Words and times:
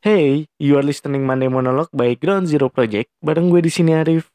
Hey, 0.00 0.48
you 0.56 0.80
are 0.80 0.86
listening 0.88 1.28
Monday 1.28 1.52
Monologue 1.52 1.92
by 1.92 2.16
Ground 2.16 2.48
Zero 2.48 2.72
Project. 2.72 3.12
Bareng 3.20 3.52
gue 3.52 3.60
di 3.60 3.68
sini 3.68 3.92
Arif. 3.92 4.32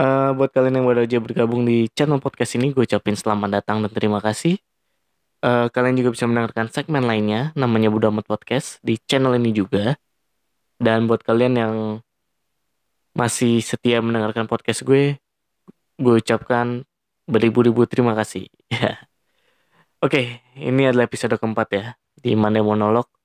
Uh, 0.00 0.32
buat 0.32 0.48
kalian 0.48 0.80
yang 0.80 0.88
baru 0.88 1.04
aja 1.04 1.20
bergabung 1.20 1.68
di 1.68 1.92
channel 1.92 2.16
podcast 2.24 2.56
ini, 2.56 2.72
gue 2.72 2.88
ucapin 2.88 3.12
selamat 3.12 3.60
datang 3.60 3.84
dan 3.84 3.92
terima 3.92 4.16
kasih. 4.24 4.56
Uh, 5.44 5.68
kalian 5.76 5.92
juga 6.00 6.16
bisa 6.16 6.24
mendengarkan 6.24 6.72
segmen 6.72 7.04
lainnya, 7.04 7.52
namanya 7.52 7.92
Amat 7.92 8.32
Podcast, 8.32 8.80
di 8.80 8.96
channel 9.04 9.36
ini 9.36 9.52
juga. 9.52 9.92
Dan 10.80 11.04
buat 11.04 11.20
kalian 11.20 11.60
yang 11.60 11.74
masih 13.12 13.60
setia 13.60 14.00
mendengarkan 14.00 14.48
podcast 14.48 14.88
gue, 14.88 15.20
gue 16.00 16.14
ucapkan 16.16 16.88
beribu-ribu 17.28 17.84
terima 17.84 18.16
kasih. 18.16 18.48
Oke, 18.72 18.96
okay, 20.00 20.26
ini 20.56 20.88
adalah 20.88 21.04
episode 21.04 21.36
keempat 21.36 21.68
ya, 21.76 21.84
di 22.16 22.32
Monday 22.32 22.64
Monologue 22.64 23.17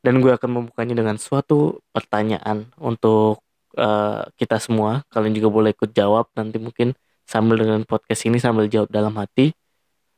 dan 0.00 0.24
gue 0.24 0.32
akan 0.32 0.50
membukanya 0.50 0.96
dengan 0.96 1.16
suatu 1.20 1.80
pertanyaan 1.92 2.68
untuk 2.80 3.44
uh, 3.76 4.24
kita 4.40 4.56
semua. 4.56 5.04
Kalian 5.12 5.36
juga 5.36 5.48
boleh 5.52 5.70
ikut 5.76 5.92
jawab 5.92 6.32
nanti 6.32 6.56
mungkin 6.56 6.96
sambil 7.28 7.60
dengan 7.60 7.84
podcast 7.84 8.26
ini 8.26 8.40
sambil 8.40 8.66
jawab 8.66 8.88
dalam 8.90 9.14
hati. 9.20 9.52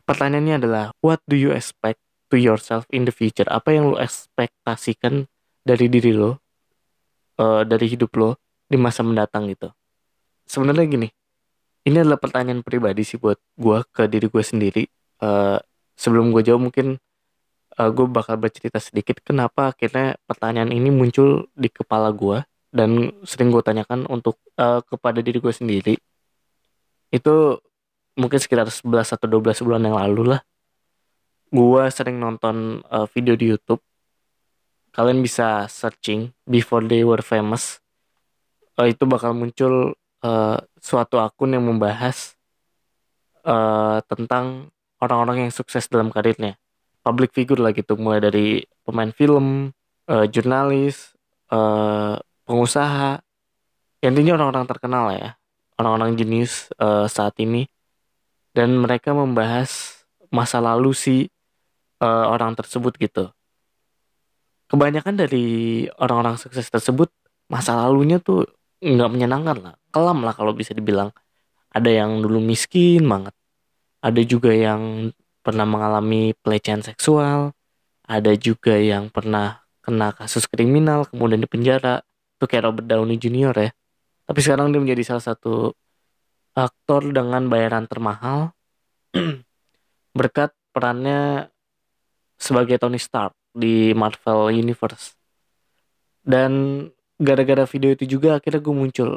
Pertanyaannya 0.07 0.55
adalah 0.63 0.85
what 1.03 1.21
do 1.27 1.35
you 1.35 1.51
expect 1.53 1.99
to 2.31 2.39
yourself 2.39 2.87
in 2.95 3.05
the 3.05 3.15
future? 3.15 3.47
Apa 3.51 3.75
yang 3.75 3.93
lo 3.93 3.99
ekspektasikan 3.99 5.27
dari 5.63 5.87
diri 5.91 6.15
lo, 6.15 6.41
uh, 7.39 7.62
dari 7.62 7.87
hidup 7.91 8.11
lo 8.17 8.39
di 8.67 8.79
masa 8.81 9.05
mendatang 9.05 9.51
gitu? 9.51 9.71
Sebenarnya 10.47 10.87
gini, 10.89 11.09
ini 11.87 11.97
adalah 11.99 12.19
pertanyaan 12.19 12.62
pribadi 12.62 13.03
sih 13.03 13.19
buat 13.19 13.39
gue 13.59 13.79
ke 13.91 14.07
diri 14.11 14.27
gue 14.27 14.43
sendiri. 14.43 14.85
Uh, 15.23 15.59
sebelum 15.95 16.35
gue 16.35 16.43
jawab 16.43 16.71
mungkin 16.71 16.99
uh, 17.79 17.89
eh, 17.89 17.91
gue 17.93 18.07
bakal 18.09 18.37
bercerita 18.37 18.79
sedikit 18.83 19.21
kenapa 19.25 19.73
akhirnya 19.73 20.21
pertanyaan 20.29 20.73
ini 20.73 20.93
muncul 20.93 21.49
di 21.57 21.69
kepala 21.73 22.12
gue 22.12 22.45
dan 22.73 23.12
sering 23.25 23.53
gue 23.53 23.61
tanyakan 23.65 24.09
untuk 24.09 24.41
uh, 24.56 24.81
kepada 24.84 25.20
diri 25.20 25.39
gue 25.41 25.53
sendiri. 25.53 25.95
Itu 27.12 27.61
mungkin 28.17 28.41
sekitar 28.41 28.69
11 28.69 29.17
atau 29.17 29.27
12 29.28 29.65
bulan 29.65 29.84
yang 29.84 29.97
lalu 29.97 30.37
lah. 30.37 30.41
Gue 31.53 31.84
sering 31.93 32.17
nonton 32.17 32.81
uh, 32.89 33.05
video 33.12 33.37
di 33.37 33.53
YouTube. 33.53 33.81
Kalian 34.93 35.20
bisa 35.20 35.69
searching 35.69 36.33
before 36.48 36.84
they 36.84 37.05
were 37.05 37.20
famous. 37.20 37.81
Uh, 38.77 38.89
itu 38.89 39.05
bakal 39.05 39.37
muncul 39.37 39.93
uh, 40.25 40.56
suatu 40.81 41.20
akun 41.20 41.53
yang 41.53 41.69
membahas 41.69 42.41
uh, 43.45 44.00
tentang 44.09 44.73
orang-orang 44.97 45.48
yang 45.48 45.53
sukses 45.53 45.84
dalam 45.93 46.09
karirnya 46.09 46.56
public 47.03 47.34
figure 47.34 47.58
lah 47.58 47.75
gitu. 47.75 47.98
Mulai 47.98 48.22
dari 48.22 48.47
pemain 48.86 49.11
film 49.11 49.70
uh, 50.08 50.27
jurnalis 50.31 51.12
uh, 51.50 52.17
pengusaha. 52.47 53.20
Intinya 54.03 54.39
orang-orang 54.39 54.67
terkenal 54.67 55.05
ya. 55.14 55.31
Orang-orang 55.78 56.14
jenius 56.14 56.70
uh, 56.78 57.06
saat 57.11 57.34
ini. 57.42 57.67
Dan 58.55 58.78
mereka 58.78 59.12
membahas 59.12 60.03
masa 60.33 60.62
lalu 60.62 60.97
si 60.97 61.17
uh, 62.00 62.27
orang 62.31 62.56
tersebut 62.56 62.97
gitu. 62.97 63.28
Kebanyakan 64.72 65.20
dari 65.20 65.84
orang-orang 66.00 66.41
sukses 66.41 66.64
tersebut 66.72 67.12
masa 67.53 67.77
lalunya 67.77 68.16
tuh 68.16 68.48
nggak 68.81 69.11
menyenangkan 69.12 69.56
lah. 69.61 69.75
Kelam 69.92 70.25
lah 70.25 70.33
kalau 70.33 70.56
bisa 70.56 70.72
dibilang. 70.72 71.12
Ada 71.72 72.05
yang 72.05 72.20
dulu 72.20 72.41
miskin 72.41 73.05
banget. 73.09 73.33
Ada 74.05 74.20
juga 74.27 74.53
yang 74.53 75.12
pernah 75.43 75.67
mengalami 75.67 76.33
pelecehan 76.39 76.81
seksual, 76.81 77.53
ada 78.07 78.33
juga 78.39 78.79
yang 78.79 79.11
pernah 79.11 79.62
kena 79.83 80.15
kasus 80.15 80.47
kriminal 80.47 81.05
kemudian 81.11 81.43
dipenjara. 81.43 82.07
Itu 82.39 82.47
kayak 82.47 82.65
Robert 82.71 82.87
Downey 82.87 83.19
Jr. 83.19 83.55
ya. 83.59 83.71
Tapi 84.27 84.39
sekarang 84.39 84.71
dia 84.71 84.81
menjadi 84.81 85.03
salah 85.15 85.25
satu 85.34 85.75
aktor 86.55 87.11
dengan 87.11 87.49
bayaran 87.50 87.89
termahal 87.91 88.55
berkat 90.19 90.55
perannya 90.72 91.50
sebagai 92.37 92.78
Tony 92.81 92.99
Stark 92.99 93.34
di 93.53 93.93
Marvel 93.93 94.55
Universe. 94.55 95.15
Dan 96.22 96.87
gara-gara 97.19 97.66
video 97.66 97.95
itu 97.95 98.06
juga 98.06 98.39
akhirnya 98.39 98.62
gue 98.62 98.75
muncul 98.75 99.11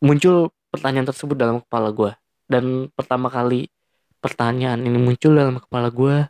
muncul 0.00 0.36
pertanyaan 0.72 1.08
tersebut 1.08 1.36
dalam 1.36 1.56
kepala 1.64 1.90
gue. 1.92 2.12
Dan 2.50 2.88
pertama 2.92 3.30
kali 3.30 3.70
pertanyaan 4.20 4.84
ini 4.84 5.00
muncul 5.00 5.32
dalam 5.32 5.56
kepala 5.58 5.88
gue 5.88 6.28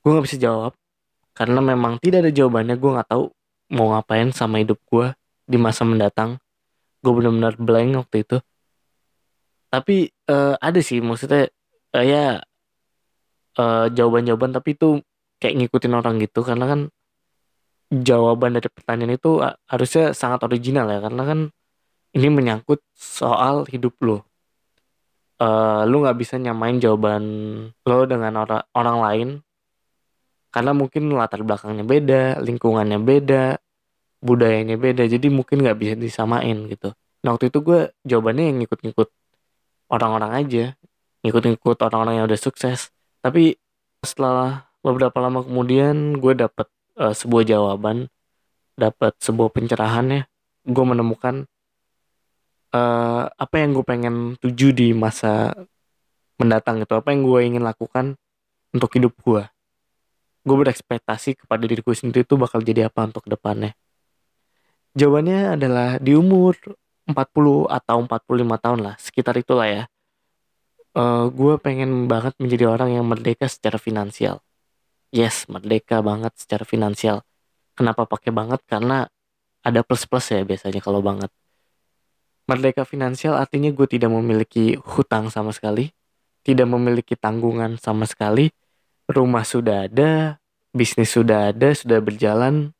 gue 0.00 0.10
nggak 0.10 0.26
bisa 0.26 0.38
jawab 0.40 0.72
karena 1.36 1.60
memang 1.60 2.00
tidak 2.00 2.24
ada 2.24 2.32
jawabannya. 2.32 2.74
Gue 2.80 2.90
nggak 2.96 3.08
tahu 3.12 3.24
mau 3.76 3.92
ngapain 3.92 4.32
sama 4.32 4.64
hidup 4.64 4.80
gue 4.88 5.12
di 5.44 5.60
masa 5.60 5.84
mendatang. 5.84 6.40
Gue 7.04 7.12
benar-benar 7.12 7.60
blank 7.60 8.06
waktu 8.06 8.16
itu. 8.24 8.36
Tapi 9.68 10.08
uh, 10.32 10.56
ada 10.56 10.80
sih 10.80 11.04
maksudnya 11.04 11.52
uh, 11.92 12.04
ya 12.06 12.40
uh, 13.60 13.86
jawaban-jawaban 13.92 14.56
tapi 14.56 14.72
itu 14.72 15.04
kayak 15.36 15.54
ngikutin 15.60 15.92
orang 15.92 16.16
gitu. 16.24 16.40
Karena 16.40 16.64
kan 16.64 16.80
jawaban 17.92 18.56
dari 18.56 18.72
pertanyaan 18.72 19.20
itu 19.20 19.44
harusnya 19.68 20.16
sangat 20.16 20.40
original 20.48 20.88
ya. 20.88 21.04
Karena 21.04 21.22
kan 21.28 21.38
ini 22.16 22.28
menyangkut 22.32 22.80
soal 22.96 23.68
hidup 23.68 23.92
lo 24.00 24.24
uh, 25.40 25.82
lu 25.88 26.04
nggak 26.04 26.18
bisa 26.18 26.34
nyamain 26.40 26.80
jawaban 26.80 27.24
lo 27.72 27.98
dengan 28.08 28.32
orang 28.44 28.62
orang 28.72 28.98
lain 29.02 29.28
karena 30.56 30.72
mungkin 30.72 31.12
latar 31.12 31.44
belakangnya 31.44 31.84
beda, 31.84 32.22
lingkungannya 32.40 32.96
beda, 32.96 33.60
budayanya 34.24 34.80
beda, 34.80 35.04
jadi 35.04 35.28
mungkin 35.28 35.60
nggak 35.60 35.76
bisa 35.76 35.94
disamain 36.00 36.64
gitu. 36.72 36.96
Nah 37.20 37.36
waktu 37.36 37.52
itu 37.52 37.60
gue 37.60 37.92
jawabannya 38.08 38.44
yang 38.48 38.56
ngikut-ngikut 38.64 39.08
orang-orang 39.92 40.32
aja, 40.32 40.64
ngikut-ngikut 41.20 41.76
orang-orang 41.84 42.14
yang 42.22 42.24
udah 42.24 42.40
sukses. 42.40 42.88
Tapi 43.20 43.60
setelah 44.00 44.64
beberapa 44.80 45.20
lama 45.20 45.44
kemudian 45.44 46.16
gue 46.16 46.32
dapet 46.32 46.72
uh, 46.96 47.12
sebuah 47.12 47.44
jawaban, 47.44 48.08
dapat 48.80 49.12
sebuah 49.20 49.52
pencerahan 49.52 50.06
ya, 50.08 50.22
gue 50.64 50.84
menemukan 50.88 51.44
uh, 52.76 53.32
apa 53.32 53.54
yang 53.56 53.72
gue 53.72 53.84
pengen 53.88 54.36
tuju 54.36 54.76
di 54.76 54.92
masa 54.92 55.56
mendatang 56.36 56.84
itu 56.84 56.92
apa 56.92 57.08
yang 57.16 57.24
gue 57.24 57.40
ingin 57.48 57.64
lakukan 57.64 58.20
untuk 58.76 58.92
hidup 58.92 59.16
gue. 59.24 59.48
Gue 60.44 60.56
berekspektasi 60.60 61.40
kepada 61.40 61.64
diri 61.64 61.80
gue 61.80 61.96
sendiri 61.96 62.28
itu 62.28 62.36
bakal 62.36 62.60
jadi 62.60 62.92
apa 62.92 63.08
untuk 63.08 63.24
depannya 63.24 63.72
jawabannya 64.96 65.60
adalah 65.60 66.00
di 66.00 66.16
umur 66.16 66.56
40 67.06 67.68
atau 67.68 67.96
45 68.08 68.64
tahun 68.64 68.80
lah 68.82 68.96
sekitar 68.98 69.36
itulah 69.36 69.68
ya. 69.68 69.84
Uh, 70.96 71.28
gue 71.28 71.60
pengen 71.60 72.08
banget 72.08 72.32
menjadi 72.40 72.72
orang 72.72 72.96
yang 72.96 73.04
merdeka 73.04 73.44
secara 73.52 73.76
finansial. 73.76 74.40
Yes 75.12 75.44
merdeka 75.46 76.00
banget 76.00 76.32
secara 76.40 76.64
finansial. 76.64 77.20
Kenapa 77.76 78.08
pakai 78.08 78.32
banget? 78.32 78.64
Karena 78.64 79.04
ada 79.60 79.80
plus 79.84 80.08
plus 80.08 80.32
ya 80.32 80.40
biasanya 80.42 80.80
kalau 80.80 81.04
banget 81.04 81.28
Merdeka 82.46 82.86
finansial 82.86 83.34
artinya 83.34 83.74
gue 83.74 83.86
tidak 83.90 84.10
memiliki 84.10 84.78
hutang 84.78 85.34
sama 85.34 85.50
sekali, 85.50 85.90
tidak 86.46 86.70
memiliki 86.70 87.18
tanggungan 87.18 87.74
sama 87.82 88.06
sekali, 88.06 88.54
rumah 89.10 89.42
sudah 89.42 89.90
ada, 89.90 90.38
bisnis 90.70 91.10
sudah 91.10 91.50
ada, 91.50 91.74
sudah 91.74 91.98
berjalan, 91.98 92.70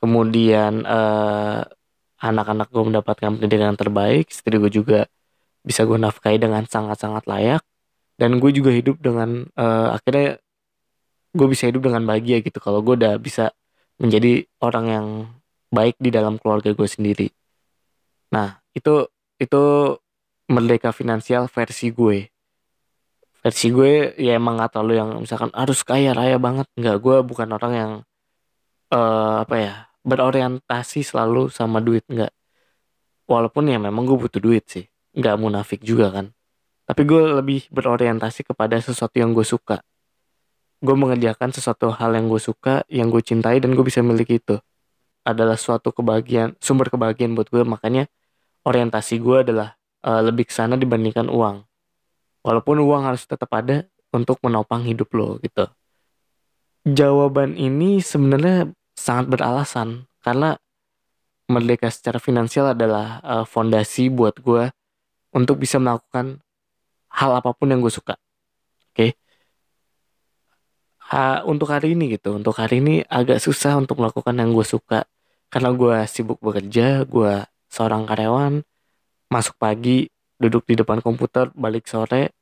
kemudian 0.00 0.88
uh, 0.88 1.68
anak-anak 2.16 2.72
gue 2.72 2.84
mendapatkan 2.88 3.30
pendidikan 3.36 3.76
terbaik, 3.76 4.32
istri 4.32 4.56
gue 4.56 4.72
juga 4.72 5.04
bisa 5.60 5.84
gue 5.84 6.00
nafkahi 6.00 6.40
dengan 6.40 6.64
sangat-sangat 6.64 7.28
layak, 7.28 7.60
dan 8.16 8.40
gue 8.40 8.50
juga 8.56 8.72
hidup 8.72 9.04
dengan 9.04 9.44
uh, 9.52 10.00
akhirnya 10.00 10.40
gue 11.36 11.48
bisa 11.52 11.68
hidup 11.68 11.84
dengan 11.92 12.08
bahagia 12.08 12.40
gitu 12.40 12.56
kalau 12.56 12.80
gue 12.80 12.96
udah 12.96 13.20
bisa 13.20 13.52
menjadi 14.00 14.48
orang 14.64 14.86
yang 14.88 15.06
baik 15.68 16.00
di 16.00 16.08
dalam 16.08 16.40
keluarga 16.40 16.72
gue 16.72 16.88
sendiri. 16.88 17.28
Nah, 18.34 18.60
itu 18.76 19.08
itu 19.40 19.62
merdeka 20.48 20.90
finansial 20.90 21.46
versi 21.46 21.92
gue. 21.92 22.28
Versi 23.38 23.70
gue 23.70 24.18
ya 24.18 24.34
emang 24.34 24.58
gak 24.58 24.74
terlalu 24.74 24.94
yang 24.98 25.10
misalkan 25.22 25.52
harus 25.54 25.80
kaya 25.84 26.12
raya 26.16 26.36
banget. 26.40 26.66
Nggak 26.74 26.96
gue 27.00 27.16
bukan 27.22 27.48
orang 27.54 27.72
yang 27.72 27.92
uh, 28.92 29.44
apa 29.44 29.56
ya 29.56 29.74
berorientasi 30.02 31.04
selalu 31.04 31.52
sama 31.52 31.78
duit 31.84 32.04
nggak. 32.08 32.32
Walaupun 33.28 33.68
ya 33.68 33.76
memang 33.76 34.08
gue 34.08 34.16
butuh 34.16 34.40
duit 34.40 34.64
sih 34.66 34.88
nggak 35.14 35.36
munafik 35.38 35.80
juga 35.84 36.10
kan. 36.12 36.26
Tapi 36.88 37.04
gue 37.04 37.22
lebih 37.40 37.68
berorientasi 37.68 38.48
kepada 38.48 38.80
sesuatu 38.80 39.12
yang 39.20 39.36
gue 39.36 39.44
suka. 39.44 39.84
Gue 40.80 40.96
mengerjakan 40.96 41.52
sesuatu 41.52 41.92
hal 41.92 42.16
yang 42.16 42.32
gue 42.32 42.40
suka 42.40 42.86
yang 42.88 43.12
gue 43.12 43.20
cintai 43.20 43.60
dan 43.60 43.76
gue 43.76 43.84
bisa 43.84 44.00
miliki 44.00 44.40
itu. 44.40 44.56
Adalah 45.26 45.60
suatu 45.60 45.92
kebahagiaan 45.92 46.56
sumber 46.56 46.88
kebahagiaan 46.88 47.36
buat 47.36 47.52
gue 47.52 47.60
makanya 47.68 48.08
orientasi 48.68 49.16
gue 49.16 49.48
adalah 49.48 49.80
uh, 50.04 50.20
lebih 50.20 50.44
ke 50.44 50.52
sana 50.52 50.76
dibandingkan 50.76 51.32
uang. 51.32 51.64
Walaupun 52.44 52.84
uang 52.84 53.08
harus 53.08 53.24
tetap 53.24 53.48
ada 53.56 53.88
untuk 54.12 54.36
menopang 54.44 54.84
hidup 54.84 55.08
lo 55.16 55.40
gitu. 55.40 55.64
Jawaban 56.84 57.56
ini 57.56 58.04
sebenarnya 58.04 58.68
sangat 58.92 59.32
beralasan 59.32 60.04
karena 60.20 60.60
merdeka 61.48 61.88
secara 61.88 62.20
finansial 62.20 62.76
adalah 62.76 63.24
uh, 63.24 63.44
fondasi 63.48 64.12
buat 64.12 64.36
gue 64.36 64.68
untuk 65.32 65.56
bisa 65.60 65.80
melakukan 65.80 66.44
hal 67.08 67.30
apa 67.40 67.56
pun 67.56 67.72
yang 67.72 67.80
gue 67.80 67.92
suka 67.92 68.20
oke 68.92 68.92
okay? 68.92 69.10
uh, 71.08 71.40
untuk 71.48 71.72
hari 71.72 71.96
ini 71.96 72.20
gitu 72.20 72.36
untuk 72.36 72.52
hari 72.56 72.84
ini 72.84 73.00
agak 73.08 73.40
susah 73.40 73.80
untuk 73.80 73.96
melakukan 73.96 74.36
yang 74.36 74.52
gue 74.52 74.64
suka 74.64 75.08
karena 75.48 75.72
gue 75.72 75.96
sibuk 76.04 76.36
bekerja 76.44 77.08
gue 77.08 77.34
seorang 77.68 78.04
karyawan 78.08 78.64
masuk 79.28 79.56
pagi 79.60 80.08
duduk 80.40 80.64
di 80.64 80.78
depan 80.78 81.04
komputer 81.04 81.52
balik 81.52 81.84
sore 81.88 82.32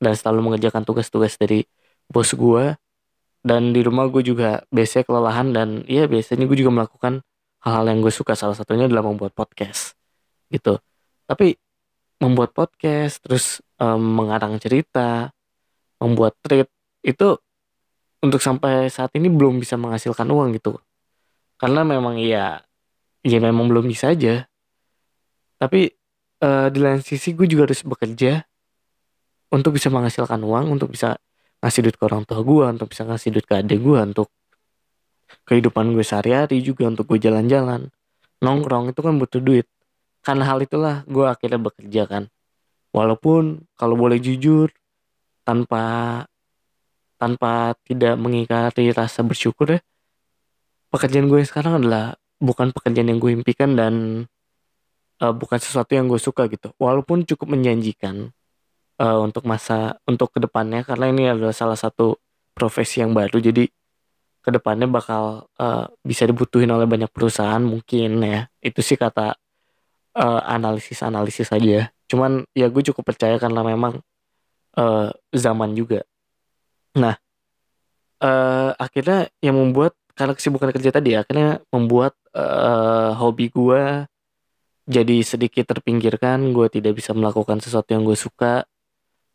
dan 0.00 0.16
selalu 0.16 0.50
mengerjakan 0.50 0.86
tugas-tugas 0.86 1.36
dari 1.36 1.66
bos 2.08 2.32
gue 2.32 2.74
dan 3.40 3.72
di 3.72 3.80
rumah 3.80 4.08
gue 4.12 4.20
juga 4.20 4.64
biasanya 4.68 5.04
kelelahan 5.08 5.48
dan 5.56 5.68
ya 5.88 6.04
biasanya 6.04 6.44
gue 6.44 6.58
juga 6.60 6.72
melakukan 6.72 7.24
hal-hal 7.64 7.84
yang 7.88 8.00
gue 8.04 8.12
suka. 8.12 8.36
Salah 8.36 8.56
satunya 8.56 8.84
adalah 8.84 9.04
membuat 9.04 9.32
podcast 9.32 9.96
gitu. 10.52 10.76
Tapi 11.24 11.56
membuat 12.20 12.52
podcast 12.52 13.24
terus 13.24 13.64
um, 13.80 13.96
mengarang 13.96 14.60
cerita 14.60 15.32
membuat 16.00 16.36
tweet 16.44 16.68
itu 17.00 17.36
untuk 18.20 18.40
sampai 18.44 18.92
saat 18.92 19.12
ini 19.16 19.32
belum 19.32 19.56
bisa 19.56 19.80
menghasilkan 19.80 20.28
uang 20.28 20.60
gitu. 20.60 20.76
Karena 21.56 21.80
memang 21.84 22.20
ya 22.20 22.60
ya 23.24 23.38
memang 23.40 23.68
belum 23.72 23.88
bisa 23.88 24.12
aja 24.12 24.49
tapi 25.60 25.92
uh, 26.40 26.72
di 26.72 26.80
lain 26.80 27.04
sisi 27.04 27.36
gue 27.36 27.44
juga 27.44 27.68
harus 27.68 27.84
bekerja 27.84 28.40
untuk 29.52 29.76
bisa 29.76 29.92
menghasilkan 29.92 30.40
uang 30.40 30.80
untuk 30.80 30.96
bisa 30.96 31.20
ngasih 31.60 31.84
duit 31.84 31.96
ke 32.00 32.04
orang 32.08 32.24
tua 32.24 32.40
gue 32.40 32.64
untuk 32.64 32.88
bisa 32.88 33.04
ngasih 33.04 33.28
duit 33.36 33.44
ke 33.44 33.60
adik 33.60 33.84
gue 33.84 33.98
untuk 34.00 34.32
kehidupan 35.44 35.92
gue 35.92 36.00
sehari-hari 36.00 36.64
juga 36.64 36.88
untuk 36.88 37.06
gue 37.12 37.20
jalan-jalan. 37.20 37.92
Nongkrong 38.40 38.90
itu 38.90 39.00
kan 39.04 39.14
butuh 39.20 39.38
duit. 39.38 39.68
Karena 40.24 40.48
hal 40.48 40.64
itulah 40.64 41.04
gue 41.04 41.28
akhirnya 41.28 41.60
bekerja 41.60 42.02
kan. 42.08 42.24
Walaupun 42.90 43.68
kalau 43.76 43.94
boleh 43.94 44.18
jujur 44.18 44.72
tanpa 45.44 46.24
tanpa 47.20 47.76
tidak 47.84 48.16
mengingkari 48.16 48.96
rasa 48.96 49.20
bersyukur 49.20 49.76
ya 49.76 49.80
pekerjaan 50.88 51.30
gue 51.30 51.44
sekarang 51.44 51.84
adalah 51.84 52.16
bukan 52.40 52.72
pekerjaan 52.72 53.12
yang 53.12 53.20
gue 53.22 53.30
impikan 53.36 53.76
dan 53.76 54.24
uh, 55.20 55.34
bukan 55.36 55.58
sesuatu 55.60 55.92
yang 55.92 56.08
gue 56.08 56.18
suka 56.20 56.48
gitu. 56.48 56.72
Walaupun 56.80 57.28
cukup 57.28 57.54
menjanjikan 57.54 58.32
uh, 59.00 59.18
untuk 59.20 59.44
masa 59.44 60.00
untuk 60.08 60.32
ke 60.32 60.38
depannya 60.42 60.82
karena 60.82 61.06
ini 61.12 61.24
adalah 61.30 61.54
salah 61.54 61.76
satu 61.78 62.16
profesi 62.56 63.00
yang 63.04 63.12
baru 63.14 63.38
jadi 63.38 63.68
ke 64.40 64.50
depannya 64.52 64.88
bakal 64.88 65.52
uh, 65.60 65.84
bisa 66.00 66.24
dibutuhin 66.24 66.72
oleh 66.72 66.88
banyak 66.88 67.12
perusahaan 67.12 67.60
mungkin 67.60 68.20
ya. 68.24 68.48
Itu 68.64 68.80
sih 68.80 68.96
kata 68.96 69.36
uh, 70.16 70.40
analisis 70.48 71.04
analisis 71.04 71.52
aja. 71.52 71.92
Cuman 72.08 72.48
ya 72.56 72.66
gue 72.72 72.82
cukup 72.92 73.14
percaya 73.14 73.36
karena 73.36 73.60
memang 73.60 74.00
uh, 74.80 75.12
zaman 75.36 75.76
juga. 75.76 76.02
Nah 76.96 77.14
uh, 78.24 78.72
akhirnya 78.76 79.28
yang 79.44 79.56
membuat 79.56 79.96
karena 80.16 80.36
kesibukan 80.36 80.70
kerja 80.72 80.90
tadi 80.92 81.16
akhirnya 81.16 81.64
membuat 81.72 82.12
uh, 82.36 83.16
hobi 83.16 83.48
gue 83.48 84.04
jadi 84.90 85.22
sedikit 85.22 85.70
terpinggirkan 85.70 86.50
gue 86.50 86.66
tidak 86.66 86.98
bisa 86.98 87.14
melakukan 87.14 87.62
sesuatu 87.62 87.94
yang 87.94 88.02
gue 88.02 88.18
suka 88.18 88.66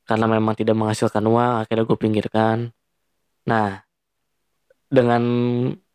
karena 0.03 0.27
memang 0.27 0.51
tidak 0.53 0.75
menghasilkan 0.75 1.23
uang 1.23 1.63
akhirnya 1.63 1.87
gue 1.87 1.97
pinggirkan. 1.97 2.57
Nah 3.47 3.87
dengan 4.91 5.23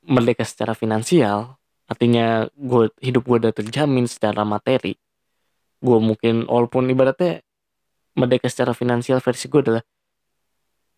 merdeka 0.01 0.49
secara 0.49 0.73
finansial 0.73 1.61
artinya 1.85 2.49
gue 2.57 2.89
hidup 3.05 3.23
gue 3.29 3.37
udah 3.47 3.53
terjamin 3.53 4.09
secara 4.09 4.49
materi 4.49 4.97
gue 5.81 5.99
mungkin 6.01 6.49
walaupun 6.49 6.89
ibaratnya 6.89 7.45
merdeka 8.17 8.49
secara 8.49 8.73
finansial 8.73 9.21
versi 9.21 9.45
gue 9.47 9.61
adalah 9.61 9.85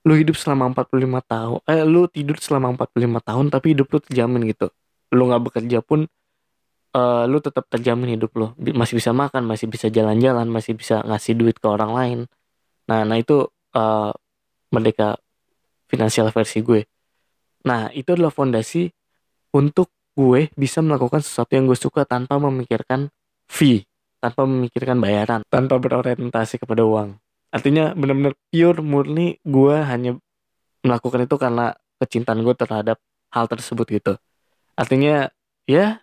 lu 0.06 0.14
hidup 0.18 0.38
selama 0.38 0.70
45 0.70 1.22
tahun 1.26 1.58
eh 1.66 1.82
lu 1.82 2.06
tidur 2.06 2.38
selama 2.38 2.74
45 2.78 3.26
tahun 3.26 3.46
tapi 3.50 3.66
hidup 3.74 3.86
lu 3.90 3.98
terjamin 4.02 4.42
gitu. 4.54 4.70
Lu 5.14 5.26
nggak 5.26 5.42
bekerja 5.50 5.78
pun 5.82 6.06
uh, 6.96 7.24
lu 7.28 7.38
tetap 7.42 7.68
terjamin 7.68 8.16
hidup 8.18 8.32
lu 8.36 8.46
masih 8.76 8.98
bisa 8.98 9.10
makan 9.12 9.44
masih 9.44 9.68
bisa 9.68 9.88
jalan-jalan 9.92 10.48
masih 10.48 10.76
bisa 10.76 11.00
ngasih 11.04 11.36
duit 11.36 11.56
ke 11.60 11.66
orang 11.68 11.92
lain 11.92 12.20
Nah, 12.90 13.06
nah 13.06 13.16
itu 13.18 13.46
uh, 13.76 14.12
merdeka 14.72 15.18
finansial 15.86 16.32
versi 16.32 16.64
gue. 16.64 16.82
Nah, 17.68 17.92
itu 17.94 18.16
adalah 18.16 18.34
fondasi 18.34 18.90
untuk 19.54 19.92
gue 20.12 20.50
bisa 20.58 20.82
melakukan 20.82 21.22
sesuatu 21.22 21.52
yang 21.54 21.68
gue 21.68 21.78
suka 21.78 22.02
tanpa 22.08 22.40
memikirkan 22.40 23.12
fee, 23.46 23.86
tanpa 24.18 24.48
memikirkan 24.48 24.98
bayaran, 24.98 25.40
tanpa 25.46 25.78
berorientasi 25.78 26.58
kepada 26.58 26.82
uang. 26.82 27.16
Artinya 27.52 27.92
benar-benar 27.92 28.34
pure 28.48 28.80
murni 28.80 29.36
gue 29.44 29.76
hanya 29.84 30.16
melakukan 30.82 31.28
itu 31.28 31.36
karena 31.36 31.76
kecintaan 32.00 32.40
gue 32.42 32.54
terhadap 32.56 32.98
hal 33.30 33.44
tersebut 33.46 33.86
gitu. 33.88 34.12
Artinya 34.74 35.30
ya 35.68 36.00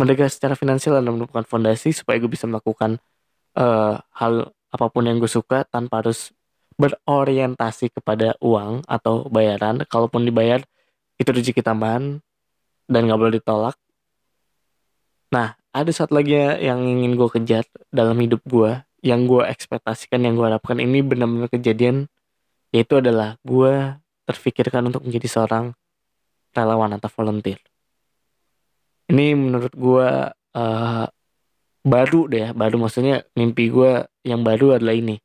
merdeka 0.00 0.24
secara 0.32 0.56
finansial 0.56 0.96
adalah 0.96 1.12
merupakan 1.12 1.44
fondasi 1.44 1.92
supaya 1.92 2.16
gue 2.16 2.32
bisa 2.32 2.48
melakukan 2.48 2.96
uh, 3.60 4.00
hal 4.16 4.48
apa 4.72 4.86
pun 4.88 5.04
yang 5.04 5.20
gue 5.20 5.28
suka 5.28 5.68
tanpa 5.68 6.00
harus 6.00 6.32
berorientasi 6.80 7.92
kepada 7.92 8.40
uang 8.40 8.88
atau 8.88 9.28
bayaran. 9.28 9.84
Kalaupun 9.84 10.24
dibayar 10.24 10.64
itu 11.20 11.28
rezeki 11.28 11.60
tambahan 11.60 12.24
dan 12.88 13.00
nggak 13.04 13.20
boleh 13.20 13.34
ditolak. 13.36 13.76
Nah, 15.30 15.54
ada 15.70 15.92
satu 15.92 16.16
lagi 16.16 16.34
yang 16.64 16.80
ingin 16.80 17.14
gue 17.14 17.28
kejar 17.28 17.68
dalam 17.92 18.16
hidup 18.18 18.40
gue, 18.48 18.80
yang 19.04 19.28
gue 19.28 19.44
ekspektasikan, 19.46 20.24
yang 20.24 20.34
gue 20.34 20.48
harapkan 20.48 20.80
ini 20.80 21.04
benar-benar 21.04 21.52
kejadian, 21.52 22.08
yaitu 22.72 22.98
adalah 22.98 23.36
gue 23.46 23.94
terfikirkan 24.26 24.90
untuk 24.90 25.06
menjadi 25.06 25.28
seorang 25.28 25.76
relawan 26.56 26.98
atau 26.98 27.06
volunteer. 27.12 27.62
Ini 29.10 29.26
menurut 29.34 29.74
gue 29.74 30.08
uh, 30.54 31.06
baru 31.82 32.20
deh 32.30 32.40
ya, 32.46 32.50
baru 32.54 32.78
maksudnya 32.78 33.26
mimpi 33.34 33.66
gue 33.68 34.06
yang 34.22 34.46
baru 34.46 34.78
adalah 34.78 34.94
ini. 34.94 35.18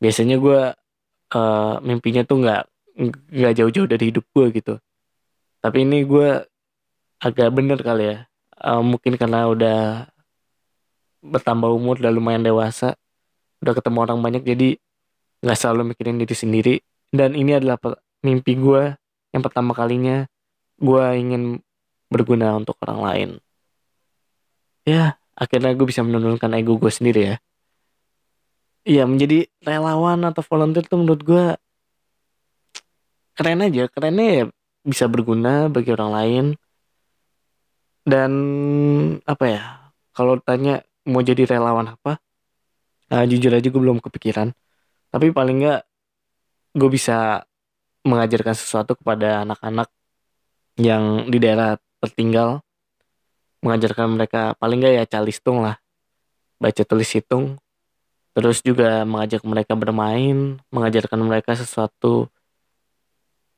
Biasanya 0.00 0.40
gue 0.40 0.60
uh, 1.36 1.74
mimpinya 1.84 2.24
tuh 2.24 2.40
nggak 2.40 2.62
nggak 3.32 3.52
jauh-jauh 3.56 3.88
dari 3.88 4.04
hidup 4.08 4.24
gue 4.32 4.46
gitu. 4.56 4.74
Tapi 5.60 5.84
ini 5.84 6.08
gue 6.08 6.40
agak 7.20 7.48
bener 7.52 7.78
kali 7.84 8.16
ya. 8.16 8.18
Uh, 8.62 8.80
mungkin 8.80 9.20
karena 9.20 9.50
udah 9.50 10.08
bertambah 11.22 11.70
umur 11.70 12.02
udah 12.02 12.10
lumayan 12.10 12.42
dewasa 12.42 12.98
udah 13.62 13.78
ketemu 13.78 13.98
orang 14.02 14.18
banyak 14.18 14.42
jadi 14.42 14.74
nggak 15.38 15.58
selalu 15.58 15.94
mikirin 15.94 16.18
diri 16.18 16.34
sendiri. 16.34 16.74
Dan 17.12 17.36
ini 17.36 17.60
adalah 17.60 17.76
mimpi 18.24 18.56
gue 18.56 18.96
yang 19.36 19.42
pertama 19.44 19.76
kalinya 19.76 20.24
gue 20.80 21.04
ingin 21.18 21.62
berguna 22.12 22.52
untuk 22.60 22.76
orang 22.84 23.00
lain. 23.00 23.30
Ya 24.84 25.16
akhirnya 25.32 25.72
gue 25.72 25.86
bisa 25.88 26.04
menurunkan 26.04 26.52
ego 26.60 26.76
gue 26.76 26.92
sendiri 26.92 27.20
ya. 27.32 27.36
Iya 28.82 29.06
menjadi 29.06 29.46
relawan 29.62 30.20
atau 30.26 30.42
volunteer 30.44 30.84
tuh 30.84 31.00
menurut 31.00 31.22
gue 31.24 31.44
keren 33.38 33.64
aja. 33.64 33.88
Kerennya 33.88 34.26
ya 34.28 34.44
bisa 34.84 35.06
berguna 35.08 35.72
bagi 35.72 35.90
orang 35.94 36.10
lain. 36.12 36.44
Dan 38.02 38.32
apa 39.24 39.44
ya 39.46 39.62
kalau 40.12 40.36
tanya 40.42 40.82
mau 41.06 41.22
jadi 41.22 41.46
relawan 41.46 41.94
apa 41.94 42.18
nah, 43.10 43.26
jujur 43.26 43.54
aja 43.54 43.68
gue 43.70 43.82
belum 43.82 44.02
kepikiran. 44.02 44.52
Tapi 45.12 45.30
paling 45.30 45.56
nggak 45.62 45.80
gue 46.76 46.90
bisa 46.90 47.44
mengajarkan 48.02 48.56
sesuatu 48.58 48.98
kepada 48.98 49.46
anak-anak 49.46 49.88
yang 50.80 51.28
di 51.30 51.38
daerah 51.38 51.78
tertinggal 52.02 52.58
mengajarkan 53.62 54.18
mereka 54.18 54.58
paling 54.58 54.82
nggak 54.82 54.94
ya 54.98 55.04
calistung 55.06 55.62
lah. 55.62 55.78
Baca 56.58 56.82
tulis 56.82 57.06
hitung. 57.14 57.62
Terus 58.34 58.64
juga 58.64 59.06
mengajak 59.06 59.44
mereka 59.46 59.78
bermain 59.78 60.58
mengajarkan 60.74 61.20
mereka 61.22 61.54
sesuatu 61.54 62.26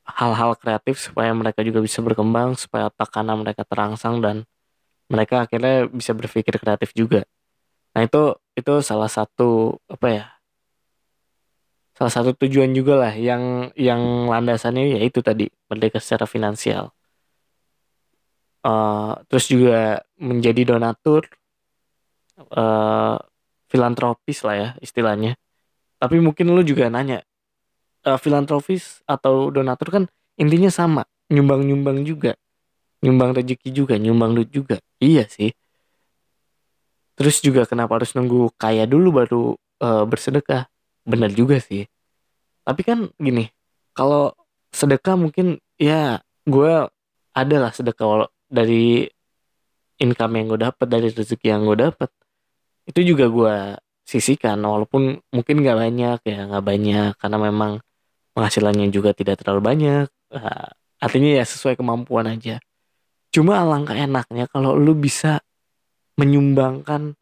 hal-hal 0.05 0.53
kreatif 0.61 1.01
supaya 1.01 1.33
mereka 1.33 1.65
juga 1.65 1.81
bisa 1.81 2.03
berkembang 2.05 2.53
supaya 2.53 2.93
otak 2.93 3.09
kanan 3.09 3.41
mereka 3.41 3.65
terangsang 3.65 4.21
dan 4.21 4.45
mereka 5.09 5.49
akhirnya 5.49 5.89
bisa 5.89 6.13
berpikir 6.13 6.61
kreatif 6.61 6.93
juga. 6.93 7.25
Nah 7.97 8.05
itu 8.05 8.37
itu 8.53 8.73
salah 8.85 9.09
satu 9.09 9.79
apa 9.87 10.07
ya 10.11 10.25
salah 11.95 12.11
satu 12.11 12.31
tujuan 12.35 12.75
juga 12.75 12.99
lah 12.99 13.13
yang 13.15 13.71
yang 13.79 14.27
landasannya 14.27 14.99
yaitu 14.99 15.23
tadi 15.23 15.47
merdeka 15.71 16.03
secara 16.03 16.27
finansial 16.27 16.94
uh, 18.65 19.13
terus 19.29 19.45
juga 19.45 20.01
menjadi 20.17 20.75
donatur 20.75 21.29
uh, 22.51 23.21
filantropis 23.69 24.41
lah 24.41 24.55
ya 24.57 24.69
istilahnya. 24.81 25.37
Tapi 26.01 26.19
mungkin 26.19 26.51
lu 26.51 26.65
juga 26.65 26.89
nanya 26.89 27.21
uh, 28.03 28.17
filantropis 28.17 29.05
atau 29.05 29.53
donatur 29.53 29.89
kan 29.93 30.03
intinya 30.35 30.73
sama 30.73 31.05
nyumbang-nyumbang 31.29 32.01
juga. 32.03 32.33
Nyumbang 33.05 33.37
rezeki 33.37 33.69
juga 33.69 33.95
nyumbang 34.01 34.33
duit 34.33 34.49
juga. 34.49 34.77
Iya 34.97 35.29
sih. 35.29 35.53
Terus 37.15 37.39
juga 37.39 37.63
kenapa 37.63 37.95
harus 38.01 38.11
nunggu 38.11 38.51
kaya 38.59 38.83
dulu 38.89 39.23
baru 39.23 39.43
uh, 39.79 40.03
bersedekah? 40.03 40.67
Bener 41.05 41.31
juga 41.31 41.61
sih. 41.61 41.85
Tapi 42.65 42.81
kan 42.81 43.13
gini 43.21 43.47
kalau 43.95 44.33
sedekah 44.73 45.15
mungkin 45.15 45.61
ya 45.79 46.19
gue 46.43 46.73
ada 47.31 47.57
lah 47.59 47.71
sedekah 47.71 48.27
dari 48.47 49.07
income 50.01 50.33
yang 50.37 50.45
gue 50.51 50.59
dapat 50.69 50.87
dari 50.87 51.07
rezeki 51.09 51.47
yang 51.49 51.63
gue 51.65 51.77
dapat 51.87 52.09
itu 52.85 53.15
juga 53.15 53.25
gue 53.31 53.55
sisihkan 54.05 54.61
walaupun 54.61 55.17
mungkin 55.33 55.55
nggak 55.65 55.77
banyak 55.81 56.19
ya 56.21 56.39
nggak 56.45 56.65
banyak 56.65 57.11
karena 57.17 57.37
memang 57.41 57.71
penghasilannya 58.35 58.91
juga 58.91 59.15
tidak 59.15 59.41
terlalu 59.41 59.61
banyak. 59.63 60.07
Uh, 60.29 60.67
artinya 60.99 61.39
ya 61.39 61.45
sesuai 61.47 61.79
kemampuan 61.79 62.27
aja. 62.27 62.59
Cuma 63.31 63.63
alangkah 63.63 63.95
enaknya 63.95 64.51
kalau 64.51 64.75
lu 64.75 64.93
bisa 64.93 65.39
menyumbangkan 66.19 67.15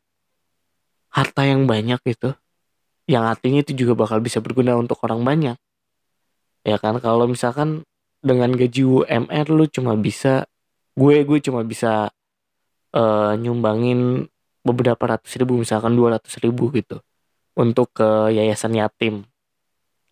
harta 1.13 1.41
yang 1.45 1.69
banyak 1.69 2.01
itu 2.09 2.33
yang 3.05 3.29
artinya 3.29 3.61
itu 3.61 3.77
juga 3.77 3.93
bakal 3.93 4.17
bisa 4.19 4.41
berguna 4.41 4.73
untuk 4.73 4.97
orang 5.05 5.21
banyak. 5.21 5.57
Ya 6.65 6.77
kan 6.81 6.97
kalau 6.97 7.29
misalkan 7.29 7.85
dengan 8.23 8.55
gaji 8.55 8.81
UMR 8.81 9.45
lu 9.53 9.69
cuma 9.69 9.93
bisa 9.99 10.49
gue 10.93 11.15
gue 11.25 11.39
cuma 11.41 11.65
bisa 11.65 12.13
uh, 12.93 13.33
nyumbangin 13.37 14.29
beberapa 14.63 15.03
ratus 15.17 15.35
ribu 15.35 15.59
misalkan 15.59 15.97
dua 15.97 16.17
ratus 16.17 16.39
ribu 16.39 16.71
gitu 16.71 17.01
untuk 17.53 17.93
ke 17.93 18.33
yayasan 18.33 18.77
yatim. 18.77 19.27